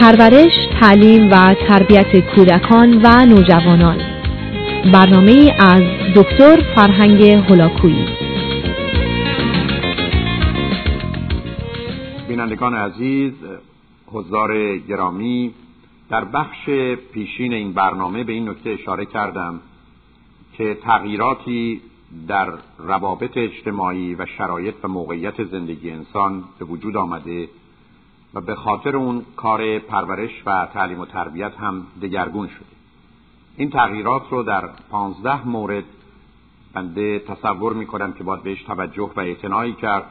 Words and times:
پرورش، 0.00 0.52
تعلیم 0.80 1.30
و 1.30 1.54
تربیت 1.54 2.34
کودکان 2.34 3.00
و 3.02 3.26
نوجوانان. 3.26 3.98
برنامه 4.92 5.54
از 5.58 5.82
دکتر 6.16 6.62
فرهنگ 6.74 7.22
هلاکویی 7.24 8.06
بینندگان 12.28 12.74
عزیز 12.74 13.32
حضار 14.06 14.78
گرامی 14.78 15.54
در 16.10 16.24
بخش 16.24 16.70
پیشین 17.12 17.52
این 17.52 17.72
برنامه 17.72 18.24
به 18.24 18.32
این 18.32 18.48
نکته 18.48 18.70
اشاره 18.70 19.06
کردم 19.06 19.60
که 20.56 20.78
تغییراتی 20.82 21.80
در 22.28 22.52
روابط 22.78 23.36
اجتماعی 23.36 24.14
و 24.14 24.26
شرایط 24.38 24.74
و 24.82 24.88
موقعیت 24.88 25.44
زندگی 25.44 25.90
انسان 25.90 26.44
به 26.58 26.64
وجود 26.64 26.96
آمده 26.96 27.48
و 28.34 28.40
به 28.40 28.54
خاطر 28.54 28.96
اون 28.96 29.24
کار 29.36 29.78
پرورش 29.78 30.42
و 30.46 30.68
تعلیم 30.72 31.00
و 31.00 31.06
تربیت 31.06 31.56
هم 31.56 31.86
دگرگون 32.02 32.48
شده 32.48 32.74
این 33.56 33.70
تغییرات 33.70 34.22
رو 34.30 34.42
در 34.42 34.68
پانزده 34.90 35.48
مورد 35.48 35.84
بنده 36.72 37.18
تصور 37.18 37.72
می 37.72 37.86
کنم 37.86 38.12
که 38.12 38.24
باید 38.24 38.42
بهش 38.42 38.62
توجه 38.62 39.10
و 39.16 39.20
اعتنایی 39.20 39.72
کرد 39.72 40.04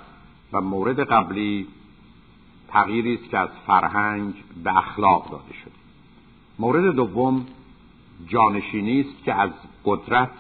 و 0.54 0.62
مورد 0.62 1.00
قبلی 1.00 1.68
تغییری 2.68 3.14
است 3.14 3.30
که 3.30 3.38
از 3.38 3.50
فرهنگ 3.68 4.34
به 4.64 4.78
اخلاق 4.78 5.32
داده 5.32 5.54
شده. 5.64 5.74
مورد 6.60 6.96
دوم 6.96 7.46
جانشینی 8.28 9.02
است 9.02 9.24
که 9.24 9.34
از 9.34 9.50
قدرت 9.86 10.32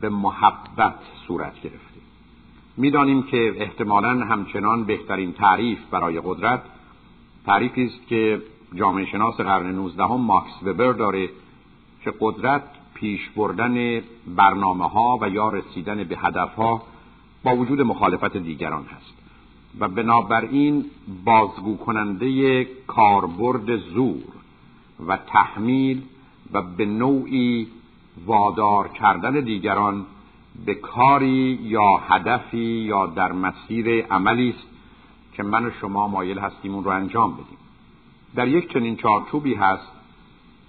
به 0.00 0.08
محبت 0.08 0.94
صورت 1.26 1.54
گرفته. 1.62 2.00
می‌دانیم 2.76 3.22
که 3.22 3.54
احتمالا 3.56 4.10
همچنان 4.10 4.84
بهترین 4.84 5.32
تعریف 5.32 5.78
برای 5.90 6.20
قدرت 6.24 6.62
تعریفی 7.46 7.84
است 7.84 8.06
که 8.08 8.42
جامعه 8.74 9.06
شناس 9.06 9.34
قرن 9.34 9.66
19 9.66 10.04
هم 10.04 10.20
ماکس 10.20 10.62
وبر 10.62 10.92
داره 10.92 11.28
که 12.04 12.12
قدرت 12.20 12.62
پیش 12.94 13.28
بردن 13.36 14.00
برنامه 14.36 14.88
ها 14.88 15.18
و 15.22 15.28
یا 15.28 15.48
رسیدن 15.48 16.04
به 16.04 16.16
هدف 16.18 16.54
ها 16.54 16.82
با 17.44 17.56
وجود 17.56 17.80
مخالفت 17.80 18.36
دیگران 18.36 18.84
هست. 18.84 19.14
و 19.80 19.88
بنابراین 19.88 20.84
بازگو 21.24 21.76
کننده 21.76 22.64
کاربرد 22.86 23.76
زور 23.76 24.22
و 25.06 25.16
تحمیل 25.16 26.02
و 26.52 26.62
به 26.62 26.86
نوعی 26.86 27.66
وادار 28.26 28.88
کردن 28.88 29.40
دیگران 29.40 30.06
به 30.66 30.74
کاری 30.74 31.58
یا 31.62 31.96
هدفی 32.08 32.58
یا 32.58 33.06
در 33.06 33.32
مسیر 33.32 34.06
عملی 34.06 34.50
است 34.50 34.73
که 35.34 35.42
من 35.42 35.66
و 35.66 35.70
شما 35.80 36.08
مایل 36.08 36.38
هستیم 36.38 36.74
اون 36.74 36.84
رو 36.84 36.90
انجام 36.90 37.32
بدیم. 37.32 37.58
در 38.34 38.48
یک 38.48 38.72
چنین 38.72 38.96
چارچوبی 38.96 39.54
هست 39.54 39.88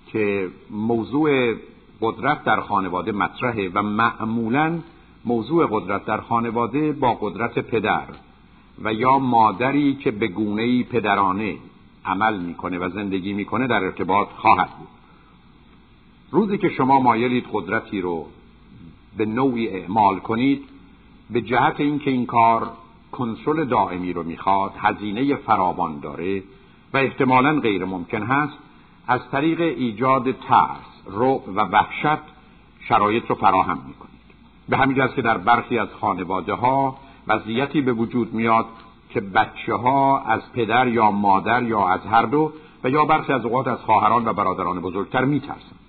که 0.07 0.49
موضوع 0.69 1.55
قدرت 2.01 2.43
در 2.43 2.61
خانواده 2.61 3.11
مطرحه 3.11 3.71
و 3.73 3.81
معمولا 3.81 4.79
موضوع 5.25 5.67
قدرت 5.71 6.05
در 6.05 6.21
خانواده 6.21 6.91
با 6.91 7.13
قدرت 7.13 7.59
پدر 7.59 8.05
و 8.83 8.93
یا 8.93 9.19
مادری 9.19 9.95
که 9.95 10.11
به 10.11 10.27
گونه 10.27 10.83
پدرانه 10.83 11.57
عمل 12.05 12.39
می‌کنه 12.39 12.79
و 12.79 12.89
زندگی 12.89 13.33
می‌کنه 13.33 13.67
در 13.67 13.83
ارتباط 13.83 14.27
خواهد 14.29 14.69
بود. 14.69 14.87
روزی 16.31 16.57
که 16.57 16.69
شما 16.69 16.99
مایلید 16.99 17.45
قدرتی 17.53 18.01
رو 18.01 18.25
به 19.17 19.25
نوعی 19.25 19.67
اعمال 19.67 20.19
کنید 20.19 20.63
به 21.29 21.41
جهت 21.41 21.79
اینکه 21.79 22.11
این 22.11 22.25
کار 22.25 22.71
کنترل 23.17 23.65
دائمی 23.65 24.13
رو 24.13 24.23
می‌خواد 24.23 24.71
هزینه 24.77 25.35
فراوان 25.35 25.99
داره 25.99 26.43
و 26.93 26.97
احتمالا 26.97 27.59
غیر 27.59 27.85
ممکن 27.85 28.23
هست 28.23 28.57
از 29.07 29.21
طریق 29.31 29.61
ایجاد 29.61 30.31
ترس 30.31 30.95
رو 31.05 31.43
و 31.55 31.59
وحشت 31.61 32.21
شرایط 32.87 33.23
رو 33.27 33.35
فراهم 33.35 33.77
می‌کنید. 33.87 34.15
به 34.69 34.77
همین 34.77 35.07
که 35.15 35.21
در 35.21 35.37
برخی 35.37 35.79
از 35.79 35.87
خانواده 36.01 36.53
ها 36.53 36.97
وضعیتی 37.27 37.81
به 37.81 37.93
وجود 37.93 38.33
میاد 38.33 38.65
که 39.09 39.21
بچه 39.21 39.75
ها 39.75 40.19
از 40.19 40.51
پدر 40.53 40.87
یا 40.87 41.11
مادر 41.11 41.63
یا 41.63 41.87
از 41.87 42.05
هر 42.11 42.21
دو 42.21 42.51
و 42.83 42.89
یا 42.89 43.05
برخی 43.05 43.33
از 43.33 43.45
اوقات 43.45 43.67
از 43.67 43.79
خواهران 43.79 44.27
و 44.27 44.33
برادران 44.33 44.81
بزرگتر 44.81 45.25
میترسند. 45.25 45.79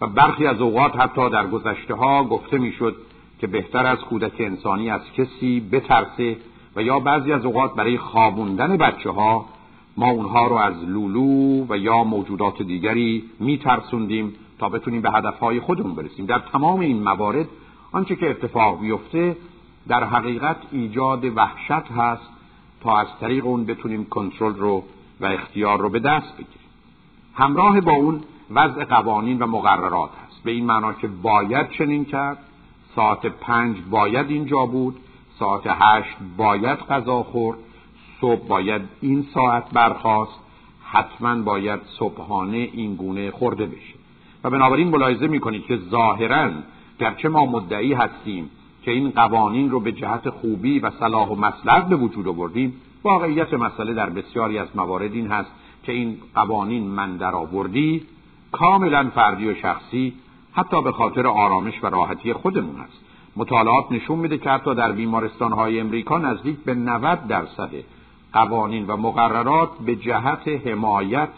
و 0.00 0.06
برخی 0.06 0.46
از 0.46 0.60
اوقات 0.60 0.96
حتی 1.00 1.30
در 1.30 1.46
گذشته 1.46 1.94
ها 1.94 2.24
گفته 2.24 2.58
می‌شد 2.58 2.96
که 3.38 3.46
بهتر 3.46 3.86
از 3.86 3.98
کودک 3.98 4.36
انسانی 4.38 4.90
از 4.90 5.00
کسی 5.16 5.60
بترسه 5.60 6.36
و 6.78 6.82
یا 6.82 6.98
بعضی 6.98 7.32
از 7.32 7.44
اوقات 7.44 7.74
برای 7.74 7.98
خوابوندن 7.98 8.76
بچه 8.76 9.10
ها 9.10 9.46
ما 9.96 10.10
اونها 10.10 10.46
رو 10.46 10.54
از 10.54 10.84
لولو 10.84 11.66
و 11.68 11.76
یا 11.76 12.04
موجودات 12.04 12.62
دیگری 12.62 13.24
میترسوندیم 13.40 14.34
تا 14.58 14.68
بتونیم 14.68 15.00
به 15.00 15.10
هدفهای 15.10 15.60
خودمون 15.60 15.94
برسیم. 15.94 16.26
در 16.26 16.38
تمام 16.38 16.80
این 16.80 17.02
موارد 17.02 17.48
آنچه 17.92 18.16
که 18.16 18.30
اتفاق 18.30 18.80
بیفته 18.80 19.36
در 19.88 20.04
حقیقت 20.04 20.56
ایجاد 20.72 21.24
وحشت 21.36 21.90
هست 21.96 22.30
تا 22.80 22.98
از 22.98 23.06
طریق 23.20 23.46
اون 23.46 23.64
بتونیم 23.64 24.04
کنترل 24.04 24.54
رو 24.54 24.84
و 25.20 25.26
اختیار 25.26 25.80
رو 25.80 25.88
به 25.88 25.98
دست 25.98 26.32
بگیریم. 26.32 26.68
همراه 27.34 27.80
با 27.80 27.92
اون 27.92 28.20
وضع 28.50 28.84
قوانین 28.84 29.38
و 29.38 29.46
مقررات 29.46 30.10
هست. 30.26 30.42
به 30.44 30.50
این 30.50 30.66
معنا 30.66 30.92
که 30.92 31.08
باید 31.08 31.70
چنین 31.70 32.04
کرد. 32.04 32.38
ساعت 32.96 33.26
پنج 33.26 33.76
باید 33.90 34.30
اینجا 34.30 34.66
بود. 34.66 34.96
ساعت 35.38 35.62
هشت 35.66 36.16
باید 36.36 36.78
غذا 36.78 37.22
خورد 37.22 37.58
صبح 38.20 38.48
باید 38.48 38.82
این 39.00 39.26
ساعت 39.34 39.70
برخواست 39.72 40.40
حتما 40.84 41.42
باید 41.42 41.80
صبحانه 41.98 42.56
این 42.56 42.94
گونه 42.94 43.30
خورده 43.30 43.66
بشه. 43.66 43.94
و 44.44 44.50
بنابراین 44.50 44.88
ملاحظه 44.88 45.26
می‌کنید 45.26 45.64
که 45.64 45.76
ظاهرا 45.76 46.50
گرچه 47.00 47.28
ما 47.28 47.46
مدعی 47.46 47.92
هستیم 47.92 48.50
که 48.82 48.90
این 48.90 49.10
قوانین 49.10 49.70
رو 49.70 49.80
به 49.80 49.92
جهت 49.92 50.30
خوبی 50.30 50.78
و 50.78 50.90
صلاح 50.90 51.28
و 51.28 51.34
مصلحت 51.34 51.88
به 51.88 51.96
وجود 51.96 52.28
آوردیم 52.28 52.80
واقعیت 53.04 53.54
مسئله 53.54 53.94
در 53.94 54.10
بسیاری 54.10 54.58
از 54.58 54.68
موارد 54.74 55.12
این 55.12 55.26
هست 55.26 55.50
که 55.82 55.92
این 55.92 56.16
قوانین 56.34 56.82
من 56.86 57.16
در 57.16 57.34
آوردی 57.34 58.02
کاملا 58.52 59.10
فردی 59.14 59.48
و 59.48 59.54
شخصی 59.54 60.14
حتی 60.52 60.82
به 60.82 60.92
خاطر 60.92 61.26
آرامش 61.26 61.84
و 61.84 61.86
راحتی 61.86 62.32
خودمون 62.32 62.76
هست. 62.76 63.07
مطالعات 63.38 63.92
نشون 63.92 64.18
میده 64.18 64.38
که 64.38 64.50
حتی 64.50 64.74
در 64.74 64.92
بیمارستان 64.92 65.52
های 65.52 65.80
امریکا 65.80 66.18
نزدیک 66.18 66.56
به 66.64 66.74
90 66.74 67.26
درصد 67.26 67.70
قوانین 68.32 68.86
و 68.86 68.96
مقررات 68.96 69.68
به 69.86 69.96
جهت 69.96 70.48
حمایت 70.66 71.28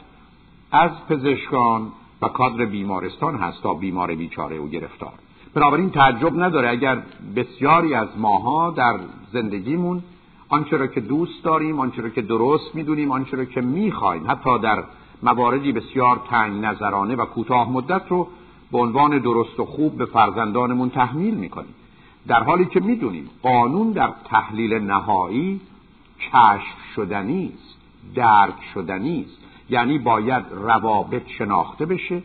از 0.72 0.90
پزشکان 1.08 1.92
و 2.22 2.28
کادر 2.28 2.64
بیمارستان 2.64 3.36
هست 3.36 3.62
تا 3.62 3.74
بیمار 3.74 4.14
بیچاره 4.14 4.58
و 4.58 4.68
گرفتار. 4.68 5.12
بنابراین 5.54 5.90
تعجب 5.90 6.42
نداره 6.42 6.70
اگر 6.70 7.02
بسیاری 7.36 7.94
از 7.94 8.08
ماها 8.18 8.70
در 8.70 8.98
زندگیمون 9.32 10.02
آنچه 10.48 10.76
را 10.76 10.86
که 10.86 11.00
دوست 11.00 11.44
داریم 11.44 11.80
آنچه 11.80 12.02
را 12.02 12.08
که 12.08 12.22
درست 12.22 12.74
می‌دونیم 12.74 13.12
آنچه 13.12 13.36
را 13.36 13.44
که 13.44 13.60
می‌خوایم 13.60 14.30
حتی 14.30 14.58
در 14.58 14.84
مواردی 15.22 15.72
بسیار 15.72 16.20
تنگ 16.30 16.64
نظرانه 16.64 17.16
و 17.16 17.24
کوتاه 17.24 17.72
مدت 17.72 18.02
رو 18.08 18.28
به 18.72 18.78
عنوان 18.78 19.18
درست 19.18 19.60
و 19.60 19.64
خوب 19.64 19.98
به 19.98 20.04
فرزندانمون 20.04 20.90
تحمیل 20.90 21.34
می‌کنیم. 21.34 21.74
در 22.26 22.42
حالی 22.42 22.64
که 22.64 22.80
می‌دونیم 22.80 23.30
قانون 23.42 23.92
در 23.92 24.12
تحلیل 24.24 24.74
نهایی 24.74 25.60
کشف 26.20 26.76
شدنی 26.96 27.52
است 27.54 27.76
درک 28.14 28.54
شدنی 28.74 29.24
است. 29.28 29.38
یعنی 29.70 29.98
باید 29.98 30.44
روابط 30.50 31.28
شناخته 31.38 31.86
بشه 31.86 32.22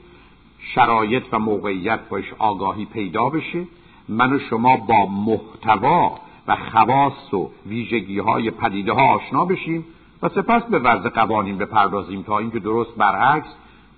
شرایط 0.59 1.23
و 1.31 1.39
موقعیت 1.39 2.09
باش 2.09 2.33
آگاهی 2.39 2.85
پیدا 2.85 3.29
بشه. 3.29 3.67
من 4.09 4.33
و 4.33 4.39
شما 4.39 4.77
با 4.77 5.05
محتوا 5.05 6.19
و 6.47 6.55
خواص 6.55 7.33
و 7.33 7.49
ویژگی 7.65 8.19
های 8.19 8.51
پدیده 8.51 8.93
ها 8.93 9.15
آشنا 9.15 9.45
بشیم 9.45 9.85
و 10.21 10.29
سپس 10.29 10.63
به 10.63 10.79
وضع 10.79 11.09
قوانین 11.09 11.57
بپردازیم 11.57 12.21
تا 12.21 12.39
اینکه 12.39 12.59
درست 12.59 12.95
برعکس 12.95 13.47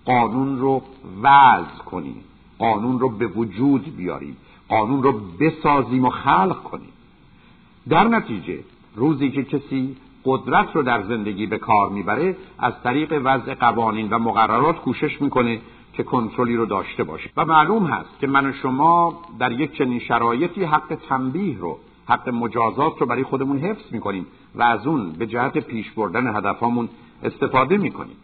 قانون 0.06 0.60
رو 0.60 0.82
وضع 1.22 1.84
کنیم 1.86 2.24
قانون 2.60 3.00
رو 3.00 3.10
به 3.10 3.28
وجود 3.28 3.96
بیاریم. 3.98 4.38
قانون 4.70 5.04
رو 5.04 5.20
بسازیم 5.40 6.06
و 6.06 6.10
خلق 6.10 6.64
کنیم. 6.64 6.94
در 7.90 8.04
نتیجه 8.04 8.60
روزی 8.96 9.32
که 9.32 9.44
کسی 9.44 9.96
قدرت 10.26 10.76
رو 10.76 10.84
در 10.84 11.04
زندگی 11.04 11.46
به 11.46 11.58
کار 11.58 11.90
می‌بره 11.90 12.36
از 12.60 12.74
طریق 12.84 13.22
وضع 13.24 13.54
قوانین 13.54 14.10
و 14.10 14.20
مقررات 14.20 14.76
کوشش 14.76 15.22
می‌کنه 15.22 15.60
که 15.94 16.04
کنترلی 16.04 16.56
رو 16.56 16.66
داشته 16.66 17.04
باشه. 17.04 17.30
و 17.38 17.46
معلوم 17.46 17.86
هست 17.86 18.20
که 18.20 18.28
من 18.28 18.46
و 18.46 18.54
شما 18.54 19.22
در 19.40 19.52
یک 19.52 19.78
چنین 19.78 20.00
شرایطی 20.00 20.64
حق 20.64 20.98
تنبیه 21.10 21.58
رو 21.58 21.78
حق 22.08 22.30
مجازات 22.30 22.94
رو 23.00 23.06
برای 23.06 23.24
خودمون 23.24 23.58
حفظ 23.58 23.92
می‌کنیم 23.92 24.26
و 24.56 24.64
از 24.64 24.88
اون 24.88 25.12
به 25.12 25.28
جهت 25.28 25.58
پیش 25.58 25.92
بردن 25.92 26.36
هدفهامون 26.36 26.90
استفاده 27.24 27.78
می‌کنیم. 27.78 28.16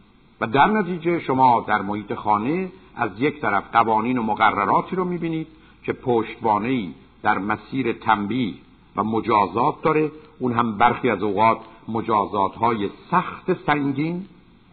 و 0.41 0.47
در 0.47 0.67
نتیجه 0.67 1.19
شما 1.19 1.65
در 1.67 1.81
محیط 1.81 2.13
خانه 2.13 2.71
از 2.95 3.09
یک 3.19 3.41
طرف 3.41 3.63
قوانین 3.73 4.17
و 4.17 4.23
مقرراتی 4.23 4.95
رو 4.95 5.05
می‌بینید 5.05 5.47
که 5.83 5.93
پشتوانه 5.93 6.87
در 7.23 7.37
مسیر 7.37 7.93
تنبیه 7.93 8.53
و 8.95 9.03
مجازات 9.03 9.81
داره. 9.81 10.11
اون 10.39 10.53
هم 10.53 10.77
برخی 10.77 11.09
از 11.09 11.23
اوقات 11.23 11.57
مجازات 11.87 12.55
های 12.55 12.89
سخت 13.11 13.65
سنگین 13.65 14.25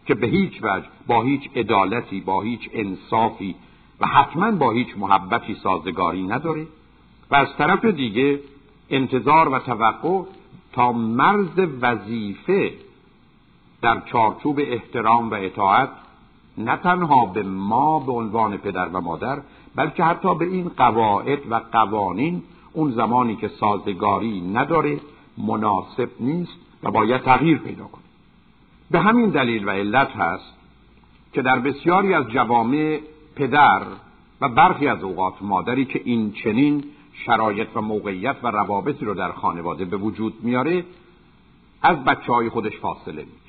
که 0.05 0.15
به 0.15 0.27
هیچ 0.27 0.53
وجه 0.63 0.85
با 1.07 1.21
هیچ 1.23 1.49
عدالتی 1.55 2.21
با 2.21 2.41
هیچ 2.41 2.69
انصافی 2.73 3.55
و 3.99 4.07
حتما 4.07 4.51
با 4.51 4.71
هیچ 4.71 4.87
محبتی 4.97 5.55
سازگاری 5.63 6.23
نداره. 6.23 6.67
و 7.31 7.35
از 7.35 7.47
طرف 7.57 7.85
دیگه 7.85 8.39
انتظار 8.89 9.49
و 9.49 9.59
توقع 9.59 10.23
تا 10.73 10.91
مرز 10.91 11.59
وظیفه 11.81 12.73
در 13.81 14.01
چارچوب 14.05 14.59
احترام 14.59 15.29
و 15.29 15.33
اطاعت 15.33 15.89
نه 16.57 16.77
تنها 16.77 17.25
به 17.25 17.43
ما 17.43 17.99
به 17.99 18.11
عنوان 18.11 18.57
پدر 18.57 18.87
و 18.87 19.01
مادر 19.01 19.41
بلکه 19.75 20.03
حتی 20.03 20.35
به 20.35 20.45
این 20.45 20.69
قواعد 20.77 21.51
و 21.51 21.61
قوانین 21.71 22.43
اون 22.73 22.91
زمانی 22.91 23.35
که 23.35 23.47
سازگاری 23.47 24.41
نداره 24.41 24.99
مناسب 25.37 26.09
نیست 26.19 26.57
و 26.83 26.91
باید 26.91 27.21
تغییر 27.21 27.57
پیدا 27.57 27.83
کنه. 27.83 28.03
به 28.91 28.99
همین 28.99 29.29
دلیل 29.29 29.67
و 29.67 29.69
علت 29.69 30.11
هست 30.11 30.53
که 31.33 31.41
در 31.41 31.59
بسیاری 31.59 32.13
از 32.13 32.27
جوامع 32.27 32.99
پدر 33.35 33.81
و 34.41 34.49
برخی 34.49 34.87
از 34.87 35.03
اوقات 35.03 35.33
مادری 35.41 35.85
که 35.85 36.01
این 36.05 36.31
چنین 36.31 36.83
شرایط 37.13 37.67
و 37.75 37.81
موقعیت 37.81 38.35
و 38.43 38.47
روابطی 38.47 39.05
رو 39.05 39.13
در 39.13 39.31
خانواده 39.31 39.85
به 39.85 39.97
وجود 39.97 40.33
میاره 40.43 40.85
از 41.81 42.03
بچه 42.03 42.33
های 42.33 42.49
خودش 42.49 42.77
فاصله 42.77 43.21
می‌گیره. 43.21 43.41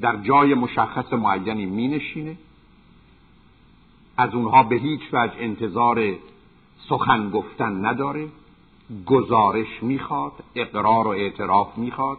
در 0.00 0.16
جای 0.16 0.54
مشخص 0.54 1.12
معینی 1.12 1.66
می 1.66 1.88
نشینه 1.88 2.36
از 4.16 4.34
اونها 4.34 4.62
به 4.62 4.76
هیچ 4.76 5.00
وجه 5.12 5.34
انتظار 5.38 6.14
سخن 6.88 7.30
گفتن 7.30 7.84
نداره. 7.84 8.28
گزارش 9.06 9.82
می‌خواد 9.82 10.32
اقرار 10.54 11.06
و 11.06 11.10
اعتراف 11.10 11.78
می‌خواد 11.78 12.18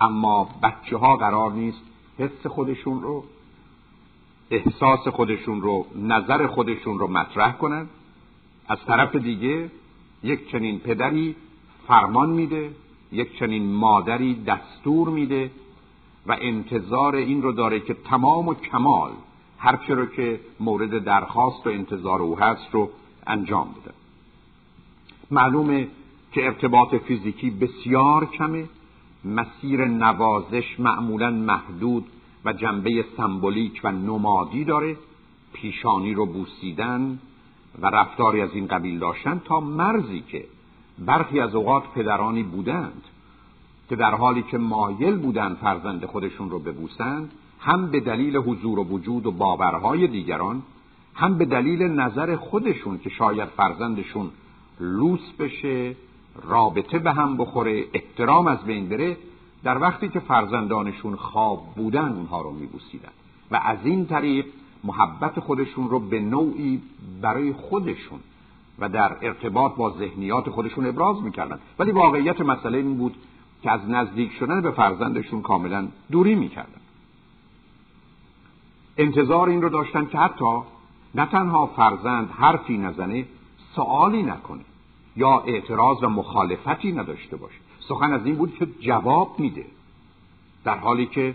اما 0.00 0.48
بچه 0.62 0.96
ها 0.96 1.16
قرار 1.16 1.52
نیست 1.52 1.82
حس 2.18 2.46
خودشون 2.46 3.02
رو 3.02 3.24
احساس 4.50 5.08
خودشون 5.08 5.60
رو 5.60 5.86
نظر 5.96 6.46
خودشون 6.46 6.98
رو 6.98 7.06
مطرح 7.06 7.52
کنند 7.52 7.88
از 8.68 8.78
طرف 8.86 9.16
دیگه 9.16 9.70
یک 10.22 10.50
چنین 10.50 10.78
پدری 10.78 11.36
فرمان 11.86 12.30
میده 12.30 12.70
یک 13.12 13.38
چنین 13.38 13.72
مادری 13.72 14.34
دستور 14.44 15.08
میده 15.08 15.50
و 16.26 16.36
انتظار 16.40 17.14
این 17.14 17.42
رو 17.42 17.52
داره 17.52 17.80
که 17.80 17.94
تمام 17.94 18.48
و 18.48 18.54
کمال 18.54 19.10
هرچه 19.60 19.94
رو 19.94 20.06
که 20.06 20.40
مورد 20.60 21.04
درخواست 21.04 21.66
و 21.66 21.70
انتظار 21.70 22.22
او 22.22 22.38
هست 22.38 22.68
رو 22.72 22.90
انجام 23.26 23.68
بده. 23.68 23.94
معلومه 25.30 25.88
که 26.32 26.44
ارتباط 26.44 26.94
فیزیکی 26.94 27.50
بسیار 27.50 28.26
کمه. 28.26 28.68
مسیر 29.24 29.84
نوازش 29.84 30.80
معمولا 30.80 31.30
محدود 31.30 32.06
و 32.44 32.52
جنبه 32.52 33.04
سمبولیک 33.16 33.80
و 33.84 33.92
نمادی 33.92 34.64
داره. 34.64 34.96
پیشانی 35.52 36.14
رو 36.14 36.26
بوسیدن 36.26 37.18
و 37.82 37.86
رفتاری 37.86 38.40
از 38.40 38.50
این 38.52 38.66
قبیل 38.66 38.98
داشتن 38.98 39.40
تا 39.44 39.60
مرزی 39.60 40.20
که 40.20 40.44
برخی 40.98 41.40
از 41.40 41.54
اوقات 41.54 41.84
پدرانی 41.94 42.42
بودند 42.42 43.02
که 43.88 43.96
در 43.96 44.14
حالی 44.14 44.42
که 44.42 44.58
مایل 44.58 45.16
بودند 45.16 45.56
فرزند 45.56 46.04
خودشون 46.04 46.50
رو 46.50 46.58
ببوسند 46.58 47.32
هم 47.60 47.90
به 47.90 48.00
دلیل 48.00 48.36
حضور 48.36 48.78
و 48.78 48.84
وجود 48.84 49.26
و 49.26 49.30
باورهای 49.30 50.06
دیگران 50.06 50.62
هم 51.14 51.38
به 51.38 51.44
دلیل 51.44 51.82
نظر 51.82 52.36
خودشون 52.36 52.98
که 52.98 53.10
شاید 53.10 53.48
فرزندشون 53.48 54.30
لوس 54.80 55.32
بشه 55.38 55.96
رابطه 56.42 56.98
به 56.98 57.12
هم 57.12 57.36
بخوره 57.36 57.84
احترام 57.92 58.46
از 58.46 58.64
بین 58.64 58.88
بره 58.88 59.16
در 59.64 59.78
وقتی 59.78 60.08
که 60.08 60.20
فرزندانشون 60.20 61.16
خواب 61.16 61.74
بودن 61.76 62.12
اونها 62.12 62.42
رو 62.42 62.50
میبوسیدن. 62.50 63.08
و 63.50 63.60
از 63.64 63.78
این 63.84 64.06
طریق 64.06 64.46
محبت 64.84 65.40
خودشون 65.40 65.88
رو 65.88 65.98
به 65.98 66.20
نوعی 66.20 66.82
برای 67.20 67.52
خودشون 67.52 68.20
و 68.78 68.88
در 68.88 69.16
ارتباط 69.22 69.74
با 69.74 69.90
ذهنیات 69.90 70.50
خودشون 70.50 70.86
ابراز 70.86 71.22
می‌کردن. 71.22 71.58
ولی 71.78 71.90
واقعیت 71.90 72.40
مسئله 72.40 72.78
این 72.78 72.96
بود 72.96 73.14
که 73.62 73.70
از 73.70 73.80
نزدیک 73.88 74.32
شدن 74.32 74.60
به 74.60 74.70
فرزندشون 74.70 75.42
کاملا 75.42 75.88
دوری 76.10 76.34
می‌کردن. 76.34 76.79
انتظار 79.00 79.48
این 79.48 79.62
رو 79.62 79.68
داشتن 79.68 80.06
که 80.06 80.18
حتی 80.18 80.58
نه 81.14 81.26
تنها 81.26 81.66
فرزند 81.66 82.30
حرفی 82.30 82.78
نزنه 82.78 83.24
سوالی 83.74 84.22
نکنه 84.22 84.64
یا 85.16 85.42
اعتراض 85.46 86.02
و 86.02 86.08
مخالفتی 86.08 86.92
نداشته 86.92 87.36
باشه. 87.36 87.58
سخن 87.88 88.12
از 88.12 88.26
این 88.26 88.34
بود 88.34 88.54
که 88.54 88.66
جواب 88.80 89.34
میده. 89.38 89.64
در 90.64 90.78
حالی 90.78 91.06
که 91.06 91.34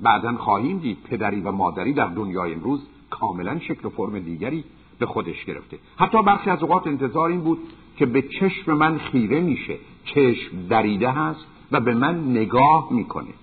بعدا 0.00 0.36
خواهیم 0.36 0.78
دید 0.78 0.98
پدری 1.10 1.40
و 1.40 1.52
مادری 1.52 1.92
در 1.92 2.06
دنیای 2.06 2.54
امروز 2.54 2.80
کاملا 3.10 3.58
شکل 3.58 3.86
و 3.86 3.90
فرم 3.90 4.18
دیگری 4.18 4.64
به 4.98 5.06
خودش 5.06 5.44
گرفته. 5.44 5.78
حتی 5.96 6.22
برخی 6.22 6.50
از 6.50 6.62
اوقات 6.62 6.86
انتظار 6.86 7.30
این 7.30 7.40
بود 7.40 7.58
که 7.96 8.06
به 8.06 8.22
چشم 8.22 8.72
من 8.72 8.98
خیره 8.98 9.40
میشه. 9.40 9.78
چشم 10.04 10.66
دریده 10.68 11.10
هست 11.10 11.46
و 11.72 11.80
به 11.80 11.94
من 11.94 12.30
نگاه 12.30 12.88
می‌کنه. 12.90 13.34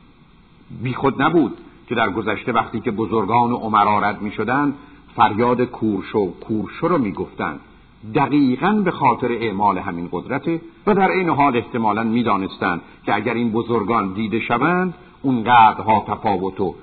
بی 0.83 0.93
خود 0.93 1.21
نبود. 1.21 1.57
که 1.91 1.95
در 1.95 2.09
گذشته 2.09 2.51
وقتی 2.51 2.79
که 2.79 2.91
بزرگان 2.91 3.51
و 3.51 3.55
عمرا 3.55 3.99
رد 3.99 4.21
می 4.21 4.31
فریاد 5.15 5.61
کورشو 5.61 6.33
کورشو 6.39 6.87
رو 6.87 6.97
می‌گفتند. 6.97 7.59
دقیقا 8.15 8.81
به 8.85 8.91
خاطر 8.91 9.31
اعمال 9.31 9.77
همین 9.77 10.09
قدرته 10.11 10.61
و 10.87 10.93
در 10.93 11.11
این 11.11 11.29
حال 11.29 11.57
احتمالا 11.57 12.03
می‌دانستند 12.03 12.81
که 13.05 13.15
اگر 13.15 13.33
این 13.33 13.51
بزرگان 13.51 14.13
دیده 14.13 14.39
شوند 14.39 14.93
اون 15.21 15.43
قدرها 15.43 16.05
تفاوت 16.07 16.61
و 16.61 16.75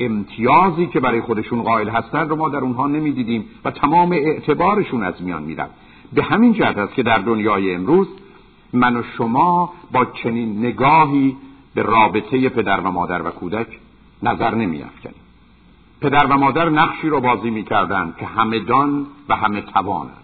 امتیازی 0.00 0.86
که 0.86 1.00
برای 1.00 1.20
خودشون 1.20 1.62
قائل 1.62 1.88
هستند 1.88 2.30
رو 2.30 2.36
ما 2.36 2.48
در 2.48 2.58
اونها 2.58 2.86
نمی‌دیدیم 2.86 3.44
و 3.64 3.70
تمام 3.70 4.12
اعتبارشون 4.12 5.02
از 5.02 5.22
میان 5.22 5.42
می‌رفت. 5.42 5.74
به 6.12 6.22
همین 6.22 6.52
جهت 6.52 6.78
است 6.78 6.94
که 6.94 7.02
در 7.02 7.18
دنیای 7.18 7.74
امروز 7.74 8.08
من 8.72 8.96
و 8.96 9.02
شما 9.16 9.72
با 9.92 10.04
چنین 10.04 10.58
نگاهی 10.66 11.36
به 11.74 11.82
رابطه 11.82 12.48
پدر 12.48 12.80
و 12.80 12.90
مادر 12.90 13.22
و 13.22 13.30
کودک 13.30 13.66
نظر 14.22 14.54
نمیافکنیم 14.54 15.22
پدر 16.00 16.26
و 16.26 16.38
مادر 16.38 16.68
نقشی 16.68 17.08
رو 17.08 17.20
بازی 17.20 17.50
می‌کردند 17.50 18.16
که 18.16 18.26
همه 18.26 18.58
دان 18.58 19.06
و 19.28 19.36
همه 19.36 19.60
توانند. 19.60 20.16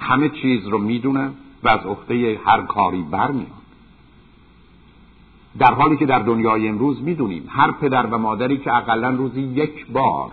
همه 0.00 0.28
چیز 0.28 0.66
رو 0.66 0.78
می‌دونن 0.78 1.30
و 1.62 1.68
از 1.68 1.80
عهده 1.86 2.40
هر 2.44 2.62
کاری 2.62 3.02
برمیان 3.02 3.64
در 5.58 5.74
حالی 5.74 5.96
که 5.96 6.06
در 6.06 6.18
دنیای 6.18 6.68
امروز 6.68 7.02
می‌دونیم 7.02 7.44
هر 7.48 7.70
پدر 7.72 8.06
و 8.06 8.18
مادری 8.18 8.58
که 8.58 8.76
اقلا 8.76 9.10
روزی 9.10 9.40
یک 9.40 9.86
بار 9.86 10.30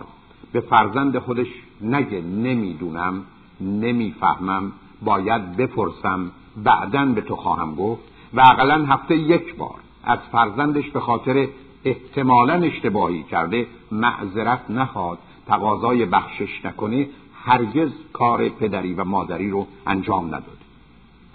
به 0.52 0.60
فرزند 0.60 1.18
خودش 1.18 1.46
نگه 1.80 2.20
نمی‌دونم 2.20 3.22
نمی‌فهمم 3.60 4.72
باید 5.02 5.56
بپرسم 5.56 6.30
بعدا 6.56 7.04
به 7.04 7.20
تو 7.20 7.36
خواهم 7.36 7.74
گفت 7.74 8.02
و 8.34 8.40
اقلا 8.40 8.84
هفته 8.84 9.16
یک 9.16 9.56
بار 9.56 9.80
از 10.04 10.18
فرزندش 10.32 10.90
به 10.90 11.00
خاطر 11.00 11.48
احتمالا 11.84 12.54
اشتباهی 12.54 13.22
کرده 13.22 13.66
معذرت 13.92 14.70
نخواد 14.70 15.18
تقاضای 15.46 16.06
بخشش 16.06 16.64
نکنه 16.64 17.08
هرگز 17.44 17.90
کار 18.12 18.48
پدری 18.48 18.94
و 18.94 19.04
مادری 19.04 19.50
رو 19.50 19.66
انجام 19.86 20.26
نداد. 20.26 20.58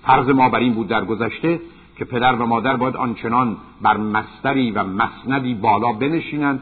فرض 0.03 0.29
ما 0.29 0.49
بر 0.49 0.59
این 0.59 0.73
بود 0.73 0.87
در 0.87 1.05
گذشته 1.05 1.59
که 1.97 2.05
پدر 2.05 2.35
و 2.35 2.45
مادر 2.45 2.75
باید 2.75 2.95
آنچنان 2.95 3.57
بر 3.81 3.97
مستری 3.97 4.71
و 4.71 4.83
مسندی 4.83 5.53
بالا 5.53 5.91
بنشینند 5.93 6.61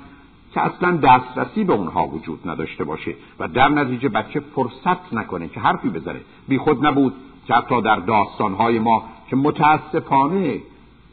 که 0.54 0.62
اصلا 0.62 0.98
دسترسی 0.98 1.64
به 1.64 1.74
اونها 1.74 2.08
وجود 2.08 2.50
نداشته 2.50 2.84
باشه 2.84 3.16
و 3.40 3.48
در 3.48 3.70
نتیجه 3.70 4.10
بچه 4.10 4.40
فرصت 4.40 5.14
نکنه 5.14 5.48
که 5.48 5.60
حرفی 5.60 5.90
بذاره 5.90 6.22
بی 6.48 6.58
خود 6.58 6.86
نبود 6.86 7.14
که 7.48 7.54
حتی 7.54 7.82
در 7.82 7.96
داستانهای 7.96 8.80
ما 8.80 9.04
که 9.30 9.36
متاسفانه 9.36 10.60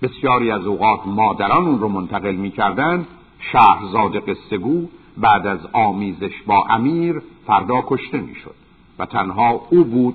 بسیاری 0.03 0.51
از 0.51 0.67
اوقات 0.67 1.07
مادران 1.07 1.67
اون 1.67 1.79
رو 1.79 1.89
منتقل 1.89 2.35
می‌کردند. 2.35 3.07
شهرزاد 3.39 4.31
قصهگو 4.31 4.89
بعد 5.17 5.47
از 5.47 5.59
آمیزش 5.73 6.43
با 6.47 6.65
امیر 6.71 7.23
فردا 7.47 7.85
کشته 7.87 8.21
می‌شد 8.21 8.55
و 8.99 9.07
تنها 9.07 9.61
او 9.71 9.85
بود 9.85 10.15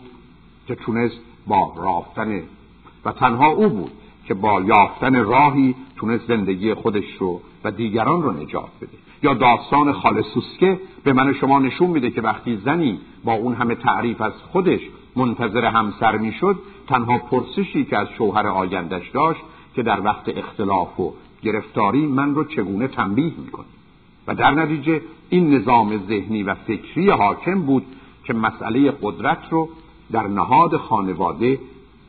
که 0.68 0.76
تونست 0.76 1.20
با 1.48 1.74
رافتن 1.76 2.42
و 3.06 3.12
تنها 3.12 3.48
او 3.48 3.70
بود 3.70 3.92
که 4.26 4.34
با 4.34 4.62
یافتن 4.62 5.16
راهی 5.16 5.76
تونست 5.96 6.28
زندگی 6.28 6.74
خودش 6.74 7.14
رو 7.20 7.42
و 7.64 7.72
دیگران 7.72 8.22
رو 8.24 8.32
نجات 8.32 8.70
بده. 8.82 8.98
یا 9.24 9.34
داستان 9.34 9.94
خالصوسکه 9.94 10.80
به 11.04 11.14
من 11.14 11.34
شما 11.34 11.60
نشون 11.60 11.90
میده 11.90 12.12
که 12.12 12.22
وقتی 12.22 12.58
زنی 12.66 13.00
با 13.24 13.34
اون 13.34 13.54
همه 13.54 13.76
تعریف 13.76 14.22
از 14.22 14.34
خودش 14.52 14.80
منتظر 15.16 15.66
همسر 15.66 16.18
می‌شد 16.18 16.60
تنها 16.88 17.18
پرسشی 17.18 17.86
که 17.86 17.98
از 17.98 18.08
شوهر 18.18 18.48
آیندش 18.48 19.10
داشت 19.10 19.42
که 19.78 19.84
در 19.84 20.02
وقت 20.02 20.38
اختلاف 20.38 21.00
و 21.00 21.14
گرفتاری 21.42 22.06
من 22.06 22.36
رو 22.36 22.44
چگونه 22.44 22.88
تنبیه 22.88 23.34
می‌کنه 23.38 23.66
و 24.28 24.36
در 24.36 24.52
نتیجه 24.52 25.02
این 25.30 25.54
نظام 25.54 25.98
ذهنی 26.08 26.44
و 26.44 26.54
فکری 26.54 27.10
حاکم 27.10 27.62
بود 27.62 27.86
که 28.24 28.34
مسئله 28.34 28.92
قدرت 29.02 29.38
رو 29.50 29.70
در 30.12 30.28
نهاد 30.28 30.78
خانواده 30.78 31.60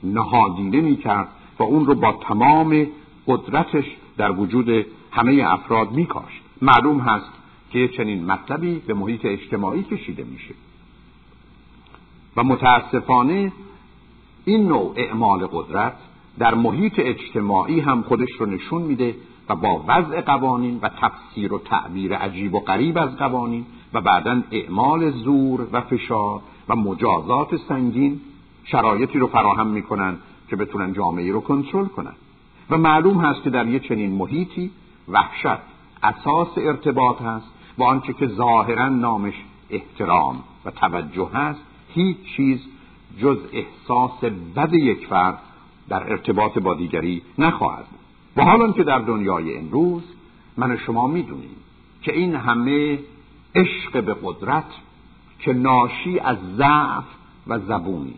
نهادینه 0.03 0.81
می 0.81 0.97
کرد 0.97 1.29
و 1.59 1.63
اون 1.63 1.87
رو 1.87 1.95
با 1.95 2.13
تمام 2.13 2.87
قدرتش 3.27 3.85
در 4.17 4.31
وجود 4.31 4.87
همه 5.11 5.43
افراد 5.47 5.93
میکاشت. 5.93 6.43
معلوم 6.63 7.01
هست 7.01 7.33
که 7.71 7.89
چنین 7.89 8.25
مطلبی 8.25 8.83
به 8.87 8.95
محیط 8.95 9.21
اجتماعی 9.25 9.83
کشیده 9.83 10.25
میشه. 10.25 10.55
و 12.37 12.45
متاسفانه 12.45 13.53
این 14.45 14.69
نوع 14.69 14.95
اعمال 14.97 15.47
قدرت 15.47 15.97
در 16.39 16.55
محیط 16.55 16.93
اجتماعی 16.99 17.81
هم 17.81 18.03
خودش 18.03 18.31
رو 18.39 18.47
نشون 18.47 18.83
میده 18.83 19.15
و 19.49 19.55
با 19.55 19.85
وضع 19.89 20.21
قوانین 20.21 20.79
و 20.83 20.89
تفسیر 20.89 21.53
و 21.53 21.59
تعبیر 21.59 22.15
عجیب 22.15 22.55
و 22.55 22.61
غریب 22.61 22.99
از 22.99 23.17
قوانین 23.17 23.67
و 23.93 24.01
بعدا 24.01 24.43
اعمال 24.51 25.11
زور 25.11 25.69
و 25.73 25.81
فشار 25.81 26.41
و 26.69 26.77
مجازات 26.77 27.57
سنگین 27.57 28.21
شرایطی 28.65 29.19
رو 29.19 29.27
فراهم 29.27 29.67
می‌کنن 29.67 30.17
که 30.49 30.57
بتونن 30.57 30.93
جامعه 30.93 31.33
رو 31.33 31.41
کنترل 31.41 31.87
کنن. 31.87 32.13
و 32.71 32.79
معلوم 32.79 33.21
هست 33.21 33.43
که 33.43 33.51
در 33.51 33.67
یه 33.67 33.79
چنین 33.79 34.13
محیطی 34.13 34.71
وحشت 35.09 35.61
اساس 36.03 36.49
ارتباط 36.57 37.23
هست 37.23 37.47
با 37.79 37.87
آنچه 37.87 38.13
که 38.13 38.27
ظاهرا 38.27 38.89
نامش 38.89 39.35
احترام 39.71 40.43
و 40.65 40.71
توجه 40.71 41.29
هست 41.35 41.61
هیچ 41.95 42.17
چیز 42.37 42.61
جز 43.19 43.39
احساس 43.53 44.25
بد 44.57 44.75
یک 44.75 45.07
فرد 45.07 45.39
در 45.89 46.11
ارتباط 46.11 46.59
با 46.59 46.75
دیگری 46.75 47.23
نخواهد 47.39 47.85
و 48.37 48.45
حالا 48.45 48.73
که 48.73 48.85
در 48.85 48.99
دنیای 48.99 49.59
امروز 49.59 50.03
من 50.57 50.71
و 50.71 50.77
شما 50.77 51.07
می‌دونیم 51.07 51.57
که 52.03 52.17
این 52.17 52.35
همه 52.35 52.99
عشق 53.55 54.05
به 54.05 54.17
قدرت 54.23 54.65
که 55.41 55.53
ناشی 55.53 56.19
از 56.19 56.37
ضعف 56.57 57.05
و 57.47 57.59
زبونی 57.59 58.15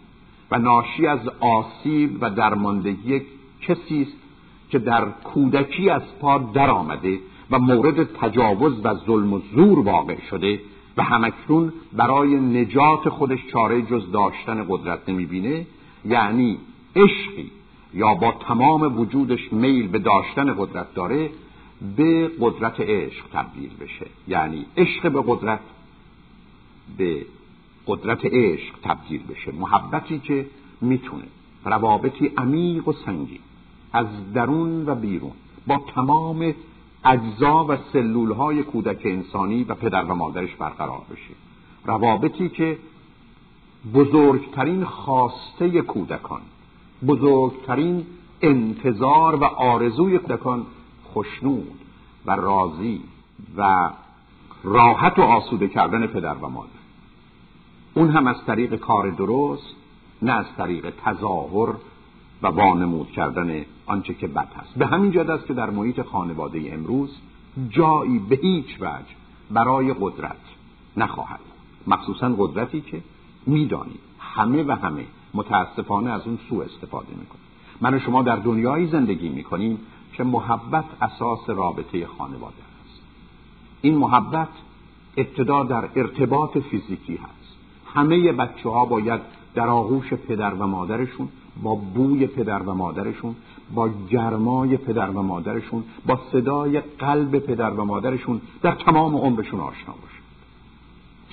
و 0.51 0.59
ناشی 0.59 1.07
از 1.07 1.21
آسیب 1.41 2.19
و 2.21 2.31
درماندگی 2.31 3.23
کسی 3.63 4.03
است 4.03 4.17
که 4.71 4.79
در 4.79 5.05
کودکی 5.05 5.91
از 5.91 6.03
پا 6.21 6.39
در 6.39 6.71
آمده 6.71 7.19
و 7.51 7.59
مورد 7.59 8.05
تجاوز 8.05 8.81
و 8.85 8.95
ظلم 8.95 9.33
و 9.33 9.41
زور 9.55 9.79
واقع 9.79 10.17
شده 10.31 10.61
و 10.97 11.03
همکنون 11.03 11.73
برای 11.93 12.37
نجات 12.37 13.09
خودش 13.09 13.47
چاره 13.53 13.83
جز 13.83 14.13
داشتن 14.13 14.67
قدرت 14.69 15.09
نمی‌بینه 15.09 15.67
یعنی 16.05 16.59
عشقی. 16.97 17.51
یا 17.95 18.15
با 18.15 18.33
تمام 18.33 18.99
وجودش 18.99 19.53
میل 19.53 19.89
به 19.89 19.99
داشتن 19.99 20.55
قدرت 20.59 20.95
داره 20.95 21.31
به 21.97 22.31
قدرت 22.41 22.81
عشق 22.81 23.25
تبدیل 23.33 23.71
بشه. 23.81 24.07
یعنی 24.29 24.67
عشق 24.77 25.13
به 25.13 25.23
قدرت 25.27 25.61
به 26.99 27.27
قدرت 27.87 28.25
عشق 28.25 28.75
تبدیل 28.83 29.23
بشه. 29.23 29.53
محبتی 29.53 30.19
که 30.19 30.47
می‌تونه. 30.81 31.25
روابطی 31.65 32.33
عمیق 32.37 32.89
و 32.89 32.93
سنگین. 32.93 33.39
از 33.93 34.07
درون 34.35 34.89
و 34.89 34.95
بیرون. 34.95 35.33
با 35.67 35.83
تمام 35.95 36.55
اجزا 37.05 37.67
و 37.69 37.77
سلول 37.93 38.33
های 38.33 38.63
کودک 38.63 39.01
انسانی 39.05 39.65
و 39.65 39.75
پدر 39.75 40.05
و 40.05 40.15
مادرش 40.15 40.55
برقرار 40.55 41.03
بشه. 41.11 41.35
روابطی 41.85 42.49
که 42.49 42.79
بزرگترین 43.95 44.85
خواسته 44.85 45.83
کودکان. 45.83 46.41
بزرگترین 47.07 48.07
انتظار 48.43 49.37
و 49.37 49.45
آرزوی 49.45 50.19
کودکان 50.19 50.67
خشنود 51.15 51.81
و 52.27 52.31
راضی 52.31 53.01
و 53.57 53.91
راحت 54.65 55.19
و 55.19 55.23
آسوده 55.23 55.69
کردن 55.69 56.07
پدر 56.07 56.35
و 56.35 56.49
مادر. 56.49 56.71
اون 57.95 58.11
هم 58.11 58.27
از 58.27 58.37
طریق 58.47 58.77
کار 58.77 59.11
درست 59.11 59.75
نه 60.23 60.33
از 60.33 60.47
طریق 60.57 60.93
تظاهر 61.05 61.75
و 62.43 62.47
وانمود 62.47 63.11
کردن 63.11 63.65
آنچه 63.87 64.15
که 64.15 64.27
بد 64.27 64.49
هست. 64.57 64.75
به 64.77 64.87
همین 64.87 65.13
جد 65.13 65.31
است 65.31 65.47
که 65.47 65.55
در 65.55 65.71
محیط 65.71 66.03
خانواده 66.03 66.71
امروز 66.73 67.17
جایی 67.69 68.19
به 68.19 68.37
هیچ 68.37 68.77
وجه 68.81 69.15
برای 69.51 69.95
قدرت 70.01 70.41
نخواهد. 70.97 71.41
مخصوصا 71.87 72.35
قدرتی 72.39 72.81
که 72.81 73.03
می‌دانیم. 73.47 73.99
همه 74.19 74.63
و 74.63 74.73
همه 74.73 75.05
متاسفانه 75.35 76.11
از 76.11 76.27
اون 76.27 76.39
سوء 76.49 76.65
استفاده 76.65 77.09
می‌کنیم 77.11 77.45
من 77.81 77.95
و 77.95 77.99
شما 77.99 78.23
در 78.23 78.37
دنیایی 78.37 78.87
زندگی 78.87 79.29
می‌کنیم 79.29 79.79
که 80.13 80.25
محبت 80.25 80.85
اساس 81.03 81.51
رابطه 81.51 82.07
خانواده 82.07 82.63
است. 82.85 83.01
این 83.81 83.97
محبت 83.97 84.49
ابتدا 85.17 85.63
در 85.63 85.89
ارتباط 85.97 86.59
فیزیکی 86.59 87.17
هست. 87.17 87.57
همه 87.95 88.33
بچه 88.33 88.69
ها 88.69 88.85
باید 88.85 89.21
در 89.55 89.69
آغوش 89.69 90.15
پدر 90.15 90.55
و 90.55 90.67
مادرشون 90.67 91.29
با 91.63 91.75
بوی 91.75 92.27
پدر 92.27 92.63
و 92.63 92.75
مادرشون 92.75 93.37
با 93.75 93.91
گرمای 94.11 94.77
پدر 94.77 95.11
و 95.11 95.23
مادرشون 95.23 95.85
با 96.07 96.21
صدای 96.33 96.81
قلب 96.81 97.39
پدر 97.39 97.71
و 97.71 97.85
مادرشون 97.85 98.41
در 98.63 98.73
تمام 98.73 99.17
عمرشون 99.17 99.61
آشنا 99.61 99.93
باشن. 99.93 100.23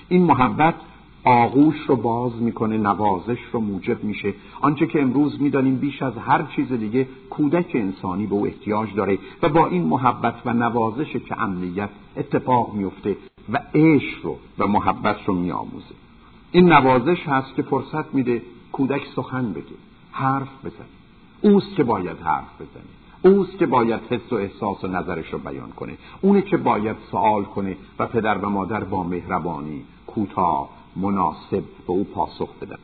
این 0.10 0.24
محبت 0.24 0.76
آغوش 1.24 1.76
رو 1.88 1.96
باز 1.96 2.42
می‌کنه 2.42 2.78
نوازش 2.78 3.40
رو 3.52 3.60
موجب 3.60 4.04
میشه. 4.04 4.34
آنچه 4.62 4.88
که 4.88 5.02
امروز 5.02 5.42
می‌دانیم 5.42 5.76
بیش 5.76 6.02
از 6.02 6.18
هر 6.18 6.44
چیز 6.56 6.72
دیگه 6.72 7.08
کودک 7.30 7.72
انسانی 7.74 8.26
به 8.26 8.36
او 8.36 8.46
احتیاج 8.46 8.94
داره 8.96 9.20
و 9.42 9.50
با 9.50 9.68
این 9.68 9.84
محبت 9.84 10.36
و 10.46 10.54
نوازش 10.54 11.14
که 11.14 11.42
امنیت 11.42 11.90
اتفاق 12.18 12.74
میفته 12.74 13.18
و 13.54 13.60
عشق 13.76 14.26
رو 14.26 14.38
و 14.58 14.68
محبت 14.68 15.18
رو 15.26 15.34
میآموزه. 15.34 15.96
این 16.52 16.72
نوازش 16.74 17.28
هست 17.28 17.56
که 17.56 17.62
فرصت 17.62 18.14
میده 18.16 18.42
کودک 18.72 19.02
سخن 19.16 19.54
بگه 19.54 19.76
حرف 20.12 20.66
بزنه. 20.66 20.88
اوست 21.42 21.76
که 21.76 21.84
باید 21.84 22.18
حرف 22.24 22.62
بزنه. 22.62 23.34
اوست 23.36 23.58
که 23.58 23.66
باید 23.66 24.02
حس 24.10 24.34
و 24.34 24.36
احساس 24.36 24.84
و 24.84 24.88
نظرش 24.88 25.34
رو 25.34 25.40
بیان 25.40 25.70
کنه. 25.70 25.98
اونه 26.22 26.42
که 26.42 26.58
باید 26.58 26.96
سوال 27.12 27.44
کنه 27.44 27.78
و 28.00 28.08
پدر 28.08 28.38
و 28.38 28.50
مادر 28.50 28.84
با 28.84 29.04
مهربانی 29.04 29.84
کوتاه 30.08 30.70
مناسب 31.02 31.64
به 31.88 31.94
او 31.94 32.04
پاسخ 32.04 32.50
بدن. 32.62 32.78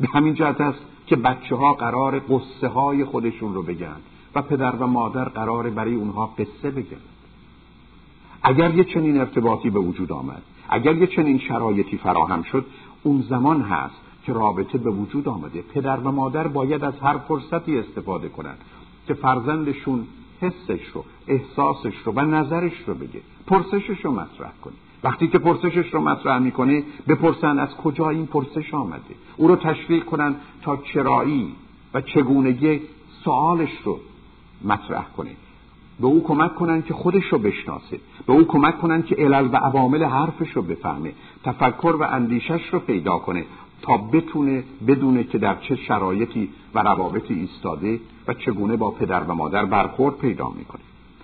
به 0.00 0.08
همین 0.12 0.34
جهت 0.34 0.60
است 0.60 0.80
که 1.06 1.16
بچه 1.16 1.56
ها 1.56 1.72
قرار 1.74 2.18
قصه 2.18 2.68
های 2.68 3.04
خودشون 3.04 3.54
رو 3.54 3.62
بگن 3.62 3.96
و 4.34 4.42
پدر 4.42 4.76
و 4.76 4.86
مادر 4.86 5.24
قرار 5.24 5.70
برای 5.70 5.94
اونها 5.94 6.26
قصه 6.26 6.70
بگن. 6.70 7.00
اگر 8.42 8.74
یه 8.74 8.84
چنین 8.84 9.18
ارتباطی 9.18 9.70
به 9.70 9.80
وجود 9.80 10.12
آمد 10.12 10.42
اگر 10.68 10.96
یه 10.96 11.06
چنین 11.06 11.38
شرایطی 11.38 11.96
فراهم 11.96 12.42
شد 12.42 12.66
اون 13.02 13.24
زمان 13.28 13.62
هست 13.62 13.94
که 14.24 14.32
رابطه 14.32 14.78
به 14.78 14.90
وجود 14.90 15.28
آمده. 15.28 15.62
پدر 15.62 15.96
و 15.96 16.10
مادر 16.10 16.46
باید 16.46 16.84
از 16.84 16.94
هر 17.02 17.18
فرصتی 17.18 17.78
استفاده 17.78 18.28
کنند 18.28 18.58
که 19.06 19.14
فرزندشون 19.14 20.06
حسش 20.40 20.86
رو 20.94 21.04
احساسش 21.26 21.94
رو 22.04 22.12
و 22.12 22.20
نظرش 22.20 22.72
رو 22.86 22.94
بگه. 22.94 23.20
پرسشش 23.46 24.04
رو 24.04 24.12
مطرح 24.12 24.52
کنه. 24.64 24.74
وقتی 25.04 25.28
که 25.28 25.38
پرسشش 25.38 25.94
رو 25.94 26.00
مطرح 26.00 26.38
می‌کنه 26.38 26.82
بپرسن 27.08 27.58
از 27.58 27.76
کجا 27.76 28.08
این 28.08 28.26
پرسش 28.26 28.74
آمده؟ 28.74 29.14
او 29.36 29.48
رو 29.48 29.56
تشویق 29.56 30.04
کنن 30.04 30.34
تا 30.62 30.76
چرایی 30.76 31.52
و 31.94 32.00
چگونگی 32.00 32.80
سوالش 33.24 33.72
رو 33.84 34.00
مطرح 34.64 35.04
کنه. 35.16 35.30
به 36.00 36.06
او 36.06 36.24
کمک 36.24 36.54
کنن 36.54 36.82
که 36.82 36.94
خودش 36.94 37.24
رو 37.24 37.38
بشناسه. 37.38 38.00
به 38.26 38.32
او 38.32 38.44
کمک 38.44 38.78
کنن 38.78 39.02
که 39.02 39.14
علل 39.14 39.48
و 39.52 39.56
عوامل 39.56 40.04
حرفش 40.04 40.50
رو 40.50 40.62
بفهمه. 40.62 41.12
تفکر 41.44 41.96
و 42.00 42.02
اندیشش 42.02 42.68
رو 42.72 42.78
پیدا 42.78 43.18
کنه 43.18 43.44
تا 43.82 43.96
بتونه 43.96 44.64
بدونه 44.86 45.24
که 45.24 45.38
در 45.38 45.54
چه 45.54 45.76
شرایطی 45.76 46.48
و 46.74 46.78
روابطی 46.78 47.34
ایستاده 47.34 48.00
و 48.28 48.34
چگونه 48.34 48.76
با 48.76 48.90
پدر 48.90 49.24
و 49.24 49.34
مادر 49.34 49.64
برخورد 49.64 50.16
پیدا 50.18 50.48
می‌کنه. 50.58 50.82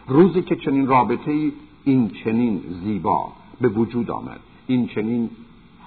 روزی 0.09 0.43
که 0.43 0.57
چنین 0.57 0.87
رابطه 0.87 1.53
این 1.85 2.11
چنین 2.25 2.63
زیبا. 2.85 3.33
به 3.61 3.69
وجود 3.69 4.11
آمد. 4.11 4.41
این 4.67 4.87
چنین 4.87 5.31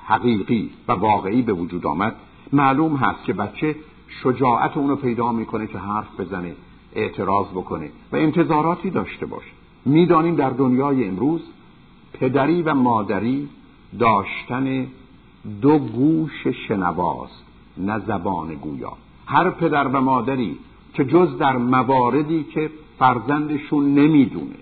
حقیقی 0.05 0.69
و 0.87 0.91
واقعی 0.91 1.41
به 1.41 1.53
وجود 1.53 1.85
آمد. 1.85 2.15
معلوم 2.53 2.95
هست 2.95 3.23
که 3.23 3.33
بچه 3.33 3.75
شجاعت 4.23 4.77
اونو 4.77 4.95
پیدا 4.95 5.31
می‌کنه 5.31 5.67
که 5.67 5.77
حرف 5.77 6.19
بزنه 6.19 6.55
اعتراض 6.95 7.47
بکنه 7.47 7.89
و 8.11 8.15
انتظاراتی 8.15 8.89
داشته 8.89 9.25
باشه. 9.25 9.51
می‌دانیم 9.85 10.35
در 10.35 10.49
دنیای 10.49 11.07
امروز 11.07 11.41
پدری 12.13 12.61
و 12.61 12.73
مادری 12.73 13.49
داشتن 13.99 14.87
دو 15.61 15.79
گوش 15.79 16.47
شنواست 16.67 17.43
نه 17.77 17.99
زبان 17.99 18.55
گویا. 18.55 18.93
هر 19.25 19.49
پدر 19.49 19.87
و 19.87 20.01
مادری 20.01 20.57
که 20.93 21.05
جز 21.05 21.37
در 21.37 21.57
مواردی 21.57 22.43
که 22.43 22.69
فرزندشون 22.99 23.93
نمی‌دونه 23.93 24.55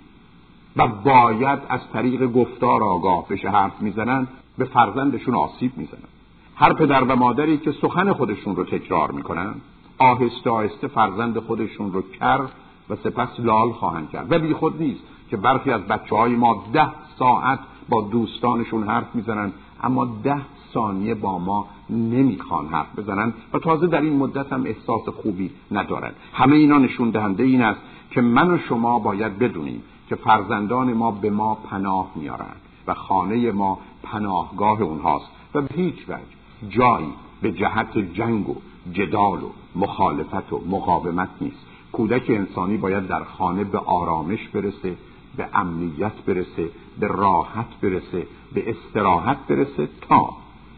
و 0.78 0.88
باید 0.88 1.60
از 1.70 1.80
طریق 1.94 2.32
گفتار 2.32 2.84
آگاه 2.84 3.28
بشه 3.28 3.50
حرف 3.50 3.82
می‌زنن 3.82 4.28
به 4.58 4.66
فرزندشون 4.66 5.36
آسیب 5.36 5.78
می‌زنن. 5.78 6.10
هر 6.56 6.74
پدر 6.74 7.04
و 7.04 7.16
مادری 7.16 7.58
که 7.58 7.72
سخن 7.72 8.14
خودشون 8.14 8.56
رو 8.56 8.64
تکرار 8.64 9.12
می‌کنن 9.12 9.56
آهسته 9.98 10.50
آهسته 10.50 10.88
فرزند 10.88 11.40
خودشون 11.40 11.94
رو 11.94 12.02
کر 12.02 12.42
و 12.90 12.96
سپس 12.96 13.40
لال 13.40 13.72
خواهند 13.72 14.10
کرد. 14.10 14.32
و 14.32 14.40
بی 14.40 14.54
خود 14.54 14.82
نیست 14.82 15.02
که 15.30 15.38
برخی 15.38 15.72
از 15.72 15.82
بچه 15.82 16.16
های 16.16 16.36
ما 16.36 16.66
ده 16.74 16.90
ساعت 17.20 17.60
با 17.90 18.02
دوستانشون 18.02 18.84
حرف 18.84 19.16
می‌زنن 19.16 19.52
اما 19.84 20.06
ده 20.24 20.42
ثانیه 20.74 21.16
با 21.16 21.40
ما 21.40 21.68
نمی‌خوان 21.90 22.68
حرف 22.68 23.00
بزنن 23.00 23.34
و 23.54 23.60
تازه 23.60 23.88
در 23.88 24.02
این 24.02 24.18
مدت 24.18 24.54
هم 24.54 24.64
احساس 24.66 25.10
خوبی 25.10 25.52
ندارن. 25.72 26.12
همه 26.34 26.56
اینا 26.56 26.78
نشون 26.78 27.10
دهنده 27.10 27.44
این 27.44 27.62
است 27.62 27.80
که 28.12 28.22
من 28.22 28.52
و 28.52 28.58
شما 28.58 29.00
باید 29.00 29.40
بدونیم 29.40 29.84
که 30.10 30.16
فرزندان 30.16 30.94
ما 30.94 31.12
به 31.12 31.30
ما 31.30 31.56
پناه 31.56 32.12
میارند 32.16 32.62
و 32.88 32.94
خانه 32.94 33.52
ما 33.52 33.80
پناهگاه 34.04 34.82
اونهاست 34.82 35.28
و 35.54 35.62
به 35.62 35.76
هیچ 35.76 36.10
وجه 36.10 36.38
جایی 36.70 37.14
به 37.42 37.52
جهت 37.52 37.98
جنگ 37.98 38.50
و 38.50 38.56
جدال 38.92 39.44
و 39.44 39.50
مخالفت 39.76 40.54
و 40.54 40.62
مقاومت 40.70 41.30
نیست. 41.42 41.66
کودک 41.92 42.26
انسانی 42.30 42.78
باید 42.78 43.08
در 43.08 43.24
خانه 43.24 43.64
به 43.64 43.78
آرامش 43.78 44.48
برسه 44.48 44.98
به 45.38 45.50
امنیت 45.54 46.14
برسه 46.26 46.70
به 47.00 47.08
راحت 47.08 47.80
برسه 47.82 48.28
به 48.54 48.70
استراحت 48.70 49.38
برسه 49.48 49.90
تا 50.10 50.30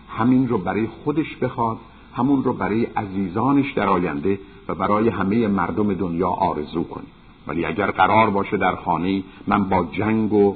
همین 0.09 0.47
رو 0.47 0.57
برای 0.57 0.87
خودش 0.87 1.35
بخواد 1.35 1.77
همون 2.13 2.43
رو 2.43 2.53
برای 2.53 2.85
عزیزانش 2.85 3.73
در 3.73 3.89
آینده 3.89 4.39
و 4.67 4.75
برای 4.75 5.09
همه 5.09 5.47
مردم 5.47 5.93
دنیا 5.93 6.29
آرزو 6.29 6.83
کنه. 6.83 7.05
ولی 7.47 7.65
اگر 7.65 7.91
قرار 7.91 8.29
باشه 8.29 8.57
در 8.57 8.75
خانه 8.75 9.23
من 9.47 9.63
با 9.63 9.87
جنگ 9.91 10.33
و 10.33 10.55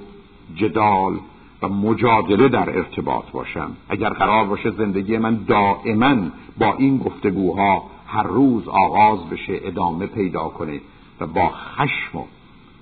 جدال 0.55 1.19
و 1.61 1.69
مجادله 1.69 2.47
در 2.47 2.77
ارتباط 2.77 3.31
باشم. 3.31 3.71
اگر 3.89 4.09
قرار 4.09 4.45
باشه 4.45 4.71
زندگی 4.71 5.17
من 5.17 5.35
دائما 5.47 6.15
با 6.57 6.73
این 6.73 6.97
گفتگوها 6.97 7.83
هر 8.07 8.23
روز 8.23 8.67
آغاز 8.67 9.29
بشه 9.29 9.59
ادامه 9.63 10.07
پیدا 10.07 10.49
کنه 10.49 10.81
و 11.19 11.27
با 11.27 11.49
خشم 11.49 12.17
و 12.17 12.23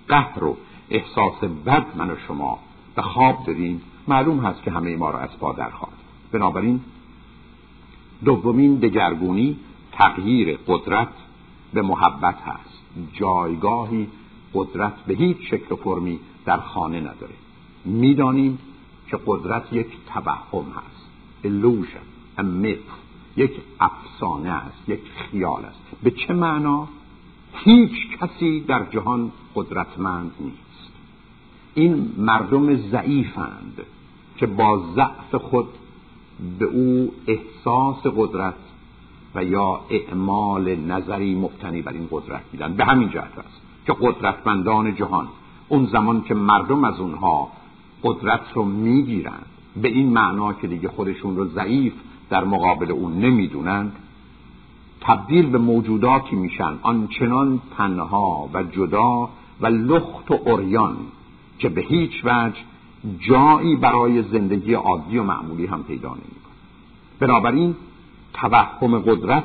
قهر 0.08 0.44
و 0.44 0.58
احساس 0.90 1.44
بد 1.66 1.86
من 1.96 2.10
و 2.10 2.16
شما 2.28 2.60
به 2.96 3.02
خواب 3.02 3.46
بریم 3.46 3.82
معلوم 4.08 4.40
هست 4.40 4.64
که 4.64 4.72
همه 4.72 4.98
ما 4.98 5.10
را 5.10 5.20
از 5.20 5.38
پا 5.40 5.54
درخواد 5.54 5.94
بنابراین 6.32 6.82
دومین 8.26 8.76
دگرگونی 8.76 9.58
تغییر 9.92 10.60
قدرت 10.68 11.08
به 11.74 11.82
محبت 11.82 12.42
هست. 12.42 12.82
جایگاهی 13.14 14.08
قدرت 14.54 14.94
به 15.08 15.14
هیچ 15.14 15.38
شکل 15.50 15.74
و 15.74 15.76
فرمی 15.76 16.20
در 16.46 16.58
خانه 16.58 17.00
نداره. 17.00 17.34
می‌دانیم 17.86 18.60
که 19.08 19.20
قدرت 19.26 19.74
یک 19.74 19.88
توهم 20.14 20.66
هست. 20.76 21.02
Illusion 21.44 22.40
a 22.40 22.44
myth. 22.44 23.02
یک 23.38 23.52
افسانه 23.80 24.50
است 24.50 24.90
یک 24.90 25.00
خیال 25.16 25.66
است. 25.66 25.80
به 26.04 26.12
چه 26.12 26.34
معنا؟ 26.34 26.88
هیچ 27.54 27.92
کسی 28.20 28.60
در 28.60 28.86
جهان 28.86 29.32
قدرتمند 29.56 30.32
نیست. 30.40 30.92
این 31.74 32.12
مردم 32.18 32.76
ضعیفند 32.76 33.82
که 34.38 34.48
با 34.48 34.84
ضعف 34.96 35.36
خود 35.36 35.68
به 36.60 36.66
او 36.66 37.14
احساس 37.28 38.14
قدرت 38.16 38.56
و 39.36 39.44
یا 39.44 39.80
اعمال 39.90 40.76
نظری 40.76 41.36
مبتنی 41.36 41.82
بر 41.82 41.92
این 41.92 42.08
قدرت 42.12 42.42
میدن. 42.52 42.74
به 42.74 42.86
همین 42.86 43.10
جهت 43.10 43.40
است 43.40 43.62
که 43.86 43.96
قدرتمندان 44.02 44.96
جهان 44.96 45.28
اون 45.70 45.86
زمان 45.86 46.22
که 46.22 46.34
مردم 46.34 46.84
از 46.84 47.00
اونها 47.00 47.48
قدرت 48.04 48.42
رو 48.54 48.66
می‌گیرند 48.66 49.46
به 49.82 49.88
این 49.88 50.14
معنا 50.14 50.54
که 50.54 50.68
دیگه 50.68 50.88
خودشون 50.88 51.38
رو 51.38 51.48
ضعیف 51.48 51.94
در 52.30 52.44
مقابل 52.44 52.92
اون 52.92 53.14
نمی‌دونند 53.14 53.96
تبدیل 55.02 55.50
به 55.50 55.58
موجوداتی 55.58 56.36
میشن 56.36 56.74
آنچنان 56.82 57.62
تنها 57.78 58.50
و 58.54 58.64
جدا 58.64 59.30
و 59.62 59.68
لخت 59.68 60.32
و 60.32 60.40
اوریان 60.46 60.98
که 61.60 61.70
به 61.70 61.82
هیچ 61.82 62.12
وجه 62.24 62.58
جایی 63.20 63.76
برای 63.76 64.24
زندگی 64.24 64.74
عادی 64.74 65.18
و 65.18 65.24
معمولی 65.24 65.66
هم 65.66 65.84
پیدا 65.84 66.10
نمی‌کنه. 66.10 66.56
بنابراین 67.20 67.76
توهم 68.34 69.00
قدرت 69.00 69.44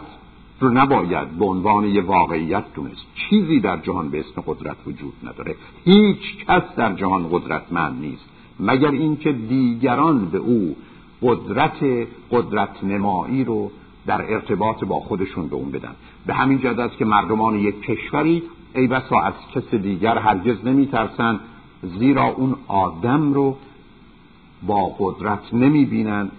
رو 0.61 0.71
نباید 0.71 1.29
به 1.29 1.45
عنوان 1.45 1.85
یه 1.85 2.03
واقعیت 2.03 2.65
دونست. 2.75 3.07
چیزی 3.15 3.61
در 3.61 3.77
جهان 3.77 4.09
به 4.09 4.21
اسم 4.21 4.43
قدرت 4.47 4.77
وجود 4.87 5.13
نداره. 5.25 5.55
هیچ 5.85 6.47
کس 6.47 6.63
در 6.77 6.93
جهان 6.93 7.29
قدرتمند 7.31 8.01
نیست. 8.01 8.25
مگر 8.61 8.91
اینکه 8.91 9.33
دیگران 9.33 10.25
به 10.25 10.39
او 10.39 10.77
قدرت 11.23 12.07
قدرت 12.31 12.85
نمایی 12.85 13.45
رو 13.45 13.71
در 14.07 14.33
ارتباط 14.33 14.85
با 14.85 15.01
خودشون 15.01 15.49
به 15.49 15.57
اون 15.57 15.71
بدن. 15.71 15.93
به 16.27 16.35
همین 16.35 16.59
جهت 16.59 16.79
است 16.79 16.97
که 16.97 17.05
مردمان 17.05 17.55
یک 17.55 17.81
کشوری 17.83 18.43
ای 18.75 18.87
بسا 18.87 19.21
از 19.21 19.35
کس 19.55 19.75
دیگر 19.75 20.19
هرگز 20.19 20.65
نمیترسن 20.65 21.41
زیرا 21.83 22.25
اون 22.25 22.57
آدم 22.69 23.33
رو 23.33 23.57
با 24.67 24.87
قدرت 24.99 25.55
نمی‌بینن 25.55 26.31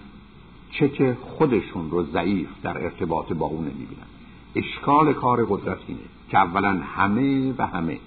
چه 0.70 0.88
که 0.88 1.16
خودشون 1.20 1.90
رو 1.90 2.02
ضعیف 2.02 2.48
در 2.62 2.84
ارتباط 2.84 3.32
با 3.32 3.46
اون 3.46 3.64
نمی‌بینن 3.64 4.06
اشکال 4.54 5.12
کار 5.12 5.44
قدرت 5.44 5.78
اینه 5.86 6.00
که 6.28 6.38
اولا 6.38 6.80
همه 6.96 7.54
و 7.58 7.66
همه 7.66 7.98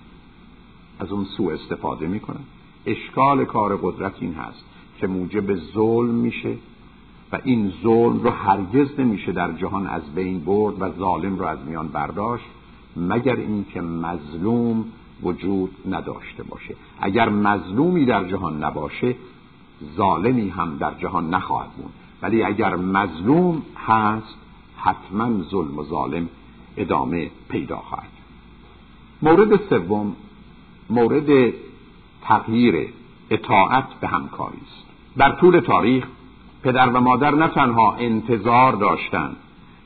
از 0.99 1.11
اون 1.11 1.25
سوء 1.25 1.53
استفاده 1.53 2.07
می‌کنن. 2.07 2.43
اشکال 2.85 3.45
کار 3.45 3.77
قدرت 3.81 4.13
این 4.19 4.33
هست 4.33 4.63
که 4.97 5.07
موجب 5.07 5.55
ظلم 5.55 6.15
میشه 6.15 6.55
و 7.31 7.39
این 7.43 7.73
ظلم 7.83 8.23
رو 8.23 8.29
هرگز 8.29 8.99
نمیشه 8.99 9.31
در 9.31 9.51
جهان 9.51 9.87
از 9.87 10.15
بین 10.15 10.39
برد 10.39 10.81
و 10.81 10.91
ظالم 10.99 11.39
رو 11.39 11.45
از 11.45 11.59
میان 11.67 11.87
برداشت 11.87 12.45
مگر 12.95 13.35
اینکه 13.35 13.81
مظلوم 13.81 14.85
وجود 15.23 15.71
نداشته 15.89 16.43
باشه. 16.43 16.75
اگر 16.99 17.29
مظلومی 17.29 18.05
در 18.05 18.29
جهان 18.29 18.63
نباشه 18.63 19.15
ظالمی 19.97 20.49
هم 20.49 20.77
در 20.77 20.93
جهان 20.93 21.33
نخواهد 21.33 21.69
بود 21.69 21.93
ولی 22.21 22.43
اگر 22.43 22.75
مظلوم 22.75 23.61
هست 23.87 24.37
حتما 24.77 25.43
ظلم 25.43 25.79
و 25.79 25.83
ظالم 25.83 26.29
ادامه 26.77 27.31
پیدا 27.49 27.77
خواهد. 27.77 28.11
مورد 29.21 29.69
سوم 29.69 30.15
مورد 30.89 31.53
تغییر 32.21 32.93
اطاعت 33.29 33.87
به 34.01 34.07
همکاری 34.07 34.57
است. 34.67 34.85
در 35.17 35.31
طول 35.31 35.59
تاریخ 35.59 36.05
پدر 36.63 36.89
و 36.89 36.99
مادر 36.99 37.35
نه 37.35 37.47
تنها 37.47 37.95
انتظار 37.99 38.73
داشتند 38.73 39.35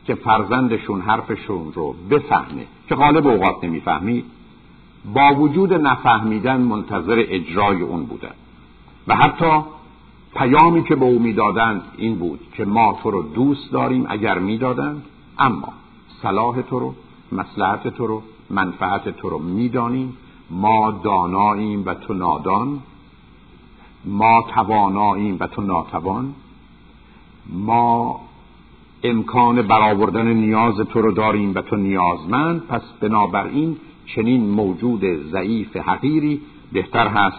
که 0.06 0.16
فرزندشون 0.16 1.02
حرفشون 1.02 1.74
رو 1.74 1.96
بفهمه 2.10 2.66
که 2.90 2.96
غالب 2.96 3.28
اوقات 3.28 3.64
نمی‌فهمید 3.64 4.26
با 5.14 5.36
وجود 5.36 5.74
نفهمیدن 5.74 6.62
منتظر 6.62 7.26
اجرای 7.28 7.82
اون 7.82 8.06
بودن. 8.06 8.34
و 9.08 9.16
حتی 9.16 9.62
پیامی 10.36 10.84
که 10.84 10.96
به 10.96 11.06
او 11.06 11.20
می‌دادند 11.20 11.82
این 11.98 12.16
بود 12.16 12.40
که 12.54 12.66
ما 12.66 13.00
تو 13.04 13.12
رو 13.12 13.22
دوست 13.22 13.72
داریم 13.72 14.06
اگر 14.10 14.40
می‌دادند 14.40 15.04
اما 15.40 15.74
صلاح 16.22 16.62
تو 16.62 16.80
رو 16.80 16.96
مسلحت 17.32 17.88
تو 17.88 18.08
رو 18.08 18.22
منفعت 18.50 19.10
تو 19.10 19.30
رو 19.30 19.40
می‌دانیم. 19.40 20.18
ما 20.50 20.92
داناییم 20.92 21.84
و 21.86 21.94
تو 21.94 22.14
نادان. 22.14 22.80
ما 24.06 24.46
تواناییم 24.54 25.38
و 25.40 25.48
تو 25.48 25.62
ناتوان. 25.62 26.34
ما 27.50 28.20
امکان 29.04 29.62
برآوردن 29.62 30.34
نیاز 30.34 30.76
تو 30.76 31.02
رو 31.02 31.12
داریم 31.12 31.52
و 31.56 31.62
تو 31.62 31.76
نیازمند. 31.76 32.68
پس 32.68 32.82
بنابراین 33.00 33.78
چنین 34.06 34.50
موجود 34.50 35.02
ضعیف 35.32 35.78
حقیری 35.78 36.42
بهتر 36.74 37.08
هست 37.08 37.38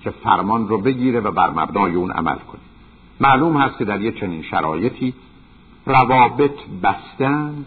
که 0.00 0.10
فرمان 0.10 0.68
رو 0.68 0.78
بگیره 0.78 1.20
و 1.20 1.30
بر 1.30 1.50
مبنای 1.50 1.94
اون 1.94 2.10
عمل 2.10 2.36
کنه. 2.36 2.60
معلوم 3.20 3.56
هست 3.56 3.78
که 3.78 3.84
در 3.84 4.00
یه 4.00 4.12
چنین 4.12 4.42
شرایطی 4.42 5.14
روابط 5.86 6.58
بستند 6.82 7.66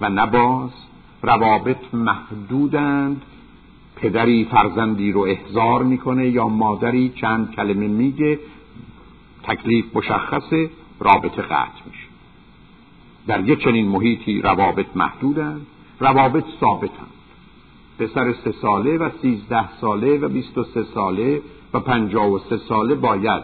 و 0.00 0.08
نباز 0.08 0.70
روابط 1.22 1.94
محدودند. 1.94 3.22
پدری 3.96 4.44
فرزندی 4.44 5.12
رو 5.12 5.20
احضار 5.20 5.82
می‌کنه 5.82 6.28
یا 6.28 6.48
مادری 6.48 7.08
چند 7.08 7.54
کلمه 7.54 7.88
میگه 7.88 8.38
تکلیف 9.42 9.84
مشخصه 9.96 10.70
رابطه 11.00 11.42
قطع 11.42 11.82
میشه. 11.86 12.06
در 13.26 13.48
یه 13.48 13.56
چنین 13.56 13.88
محیطی 13.88 14.42
روابط 14.42 14.86
محدودند 14.94 15.66
روابط 16.00 16.44
ثابتند. 16.60 17.15
پسر 17.98 18.32
سه 18.44 18.52
ساله 18.62 18.98
و 18.98 19.10
سیزده 19.22 19.68
ساله 19.80 20.18
و 20.18 20.28
بیست 20.28 20.58
و 20.58 20.64
سه 20.64 20.84
ساله 20.94 21.42
و 21.74 21.80
پنجاه 21.80 22.32
و 22.32 22.38
سه 22.38 22.56
ساله 22.56 22.94
باید 22.94 23.42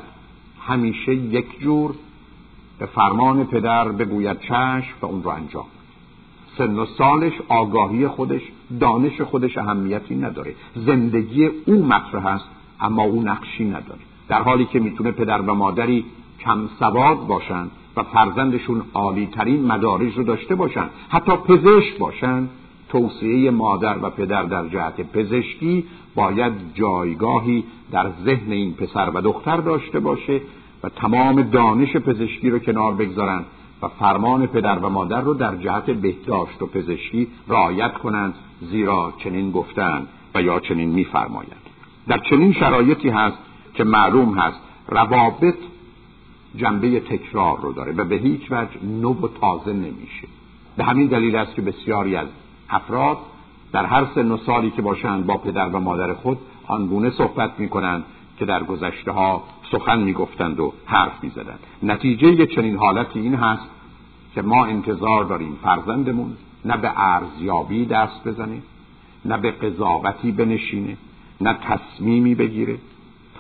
همیشه 0.61 1.15
یک 1.15 1.61
جور 1.61 1.95
به 2.79 2.87
فرمان 2.87 3.45
پدر 3.45 3.89
بگوید 3.89 4.41
چشم 4.41 4.95
و 5.03 5.07
اون 5.07 5.23
رو 5.23 5.31
انجام 5.31 5.67
سن 6.59 6.79
و 6.79 6.87
سالش 6.87 7.33
آگاهی 7.49 8.09
خودش 8.09 8.43
دانش 8.81 9.21
خودش 9.21 9.59
اهمیتی 9.59 10.15
نداره. 10.15 10.55
زندگی 10.75 11.47
او 11.47 11.85
مطرح 11.85 12.27
است 12.27 12.49
اما 12.81 13.03
او 13.03 13.23
نقشی 13.23 13.65
نداره. 13.65 14.01
در 14.29 14.43
حالی 14.43 14.65
که 14.65 14.81
می‌تونه 14.81 15.11
پدر 15.11 15.41
و 15.41 15.55
مادری 15.55 16.05
کم 16.41 16.69
سواد 16.79 17.27
باشن 17.27 17.67
و 17.97 18.03
فرزندشون 18.03 18.83
عالی 18.95 19.27
ترین 19.27 19.67
مدارج 19.67 20.17
رو 20.17 20.25
داشته 20.25 20.55
باشن 20.55 20.87
حتی 21.09 21.33
پزشک 21.37 21.99
باشن 21.99 22.49
توصیه 22.93 23.51
مادر 23.51 23.99
و 24.03 24.11
پدر 24.11 24.43
در 24.43 24.69
جهت 24.69 25.01
پزشکی 25.13 25.85
باید 26.15 26.53
جایگاهی 26.75 27.65
در 27.93 28.11
ذهن 28.25 28.53
این 28.53 28.75
پسر 28.75 29.11
و 29.15 29.21
دختر 29.21 29.57
داشته 29.57 30.01
باشه 30.01 30.41
و 30.83 30.89
تمام 30.89 31.43
دانش 31.43 31.97
پزشکی 31.97 32.51
رو 32.51 32.59
کنار 32.59 32.95
بگذارن 32.95 33.45
و 33.83 33.89
فرمان 33.89 34.47
پدر 34.47 34.79
و 34.79 34.89
مادر 34.89 35.21
رو 35.21 35.35
در 35.35 35.57
جهت 35.57 35.91
بهداشت 35.91 36.63
و 36.63 36.67
پزشکی 36.67 37.29
رعایت 37.49 37.95
کنند 37.95 38.35
زیرا 38.71 39.13
چنین 39.19 39.51
گفتند 39.51 40.09
و 40.35 40.43
یا 40.43 40.61
چنین 40.61 40.89
میفرمایند 40.89 41.63
در 42.09 42.19
چنین 42.19 42.53
شرایطی 42.53 43.09
هست 43.09 43.39
که 43.75 43.85
معلوم 43.85 44.39
هست 44.39 44.61
روابط 44.89 45.57
جنبه 46.57 47.01
تکرار 47.01 47.61
رو 47.61 47.73
داره 47.73 47.93
و 47.93 48.05
به 48.05 48.17
هیچ 48.17 48.41
وجه 48.51 48.85
نو 49.01 49.13
و 49.13 49.29
تازه 49.41 49.73
نمیشه. 49.73 50.29
به 50.77 50.85
همین 50.85 51.07
دلیل 51.07 51.37
است 51.37 51.55
که 51.55 51.63
بسیاری 51.63 52.17
از 52.17 52.29
افراد 52.73 53.19
در 53.73 53.87
هر 53.87 54.07
سن 54.15 54.31
و 54.31 54.37
سالی 54.37 54.71
که 54.71 54.83
باشند 54.83 55.27
با 55.27 55.37
پدر 55.37 55.69
و 55.69 55.81
مادر 55.81 56.15
خود 56.15 56.39
آنگونه 56.67 57.11
صحبت 57.11 57.51
می‌کنند 57.59 58.05
که 58.39 58.45
در 58.45 58.63
گذشته 58.63 59.13
ها 59.13 59.43
سخن 59.73 59.99
می‌گفتند 59.99 60.61
و 60.61 60.73
حرف 60.87 61.25
می‌زدند. 61.25 61.59
نتیجه 61.83 62.47
چنین 62.47 62.77
حالتی 62.77 63.21
این 63.21 63.35
هست 63.35 63.69
که 64.35 64.43
ما 64.43 64.65
انتظار 64.65 65.25
داریم 65.25 65.59
فرزندمون 65.63 66.37
نه 66.65 66.77
به 66.77 66.93
ارزیابی 66.97 67.85
دست 67.85 68.29
بزنه 68.29 68.63
نه 69.25 69.39
به 69.39 69.51
قضاوتی 69.51 70.33
بنشینه 70.33 70.97
نه 71.41 71.55
تصمیمی 71.55 72.35
بگیره. 72.35 72.79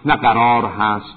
نه 0.04 0.16
قرار 0.16 0.64
هست 0.64 1.14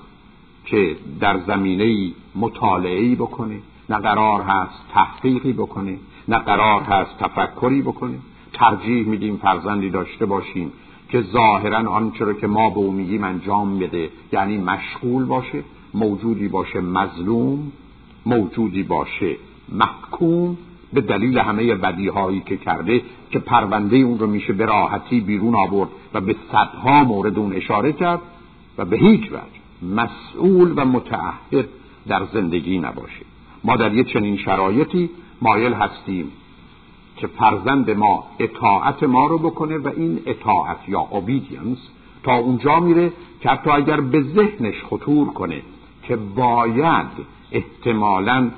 که 0.65 0.97
در 1.19 1.39
زمینه 1.39 2.11
مطالعه 2.35 3.15
بکنه 3.15 3.59
نه 3.89 3.97
قرار 3.97 4.41
هست 4.41 4.85
تحقیقی 4.93 5.53
بکنه. 5.53 5.97
نه 6.27 6.37
قرار 6.37 6.81
هست 6.81 7.17
تفکری 7.19 7.81
بکنه 7.81 8.17
ترجیح 8.53 9.07
میدیم 9.07 9.37
فرزندی 9.37 9.89
داشته 9.89 10.25
باشیم 10.25 10.71
که 11.09 11.21
ظاهرا 11.21 11.91
آنچه 11.91 12.25
رو 12.25 12.33
که 12.33 12.47
ما 12.47 12.69
به 12.69 12.77
او 12.77 12.91
میگیم 12.91 13.23
انجام 13.23 13.79
بده. 13.79 14.09
یعنی 14.31 14.57
مشغول 14.57 15.25
باشه 15.25 15.63
موجودی 15.93 16.47
باشه 16.47 16.81
مظلوم 16.81 17.71
موجودی 18.25 18.83
باشه 18.83 19.35
محکوم 19.69 20.57
به 20.93 21.01
دلیل 21.01 21.37
همه 21.37 21.75
بدیهایی 21.75 22.39
که 22.45 22.57
کرده 22.57 23.01
که 23.31 23.39
پرونده 23.39 23.97
اون 23.97 24.19
رو 24.19 24.27
میشه 24.27 24.53
به 24.53 24.65
راحتی 24.65 25.19
بیرون 25.19 25.55
آورد 25.55 25.89
و 26.13 26.21
به 26.21 26.35
صدها 26.51 27.03
مورد 27.03 27.39
اون 27.39 27.53
اشاره 27.53 27.93
کرد 27.93 28.21
و 28.77 28.85
به 28.85 28.97
هیچ 28.97 29.31
وجه 29.31 29.95
مسئول 29.95 30.73
و 30.75 30.85
متعهد 30.85 31.69
در 32.07 32.21
زندگی 32.33 32.79
نباشه. 32.79 33.25
ما 33.63 33.75
در 33.75 33.93
یه 33.93 34.03
چنین 34.03 34.37
شرایطی 34.37 35.09
مایل 35.41 35.73
هستیم 35.73 36.31
که 37.17 37.27
فرزند 37.27 37.91
ما 37.91 38.23
اطاعت 38.39 39.03
ما 39.03 39.27
رو 39.27 39.37
بکنه 39.37 39.77
و 39.77 39.87
این 39.95 40.19
اطاعت 40.25 40.89
یا 40.89 41.07
obedience 41.11 41.79
تا 42.23 42.35
اونجا 42.35 42.79
میره 42.79 43.11
که 43.41 43.49
حتی 43.49 43.69
اگر 43.69 44.01
به 44.01 44.21
ذهنش 44.21 44.83
خطور 44.89 45.27
کنه 45.27 45.61
که 46.03 46.15
باید 46.15 47.07
احتمالا 47.51 48.49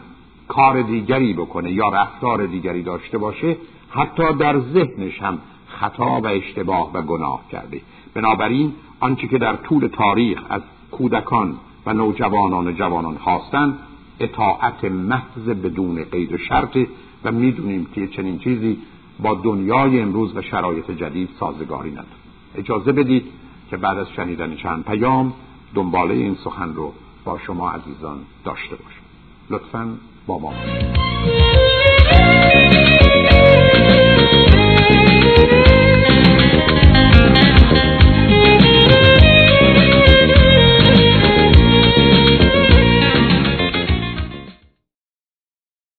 کار 0.47 0.81
دیگری 0.81 1.33
بکنه 1.33 1.71
یا 1.71 1.89
رفتار 1.89 2.45
دیگری 2.45 2.83
داشته 2.83 3.17
باشه 3.17 3.57
حتی 3.89 4.33
در 4.33 4.59
ذهنش 4.59 5.21
هم 5.21 5.37
خطا 5.67 6.21
و 6.21 6.27
اشتباه 6.27 6.91
و 6.93 7.01
گناه 7.01 7.41
کرده. 7.51 7.81
بنابراین 8.13 8.73
آنچه 8.99 9.27
که 9.27 9.37
در 9.37 9.55
طول 9.55 9.87
تاریخ 9.87 10.43
از 10.49 10.61
کودکان 10.91 11.57
و 11.85 11.93
نوجوانان 11.93 12.67
و 12.67 12.71
جوانان 12.71 13.17
خواستند 13.17 13.79
اطاعت 14.19 14.85
محض 14.85 15.49
بدون 15.49 16.03
قید 16.03 16.33
و 16.33 16.37
شرط 16.37 16.77
و 17.23 17.31
می‌دونیم 17.31 17.85
که 17.85 18.07
چنین 18.07 18.39
چیزی 18.39 18.77
با 19.19 19.33
دنیای 19.33 19.99
امروز 19.99 20.35
و 20.35 20.41
شرایط 20.41 20.91
جدید 20.91 21.29
سازگاری 21.39 21.91
نداره. 21.91 22.07
اجازه 22.55 22.91
بدید 22.91 23.23
که 23.69 23.77
بعد 23.77 23.97
از 23.97 24.07
شنیدن 24.15 24.55
چند 24.55 24.85
پیام 24.85 25.33
دنباله 25.75 26.13
این 26.13 26.35
سخن 26.43 26.73
رو 26.73 26.93
با 27.25 27.37
شما 27.37 27.71
عزیزان 27.71 28.17
داشته 28.45 28.75
باشم. 28.75 29.01
لطفا 29.49 29.97
با 30.27 30.39
ما 30.39 30.53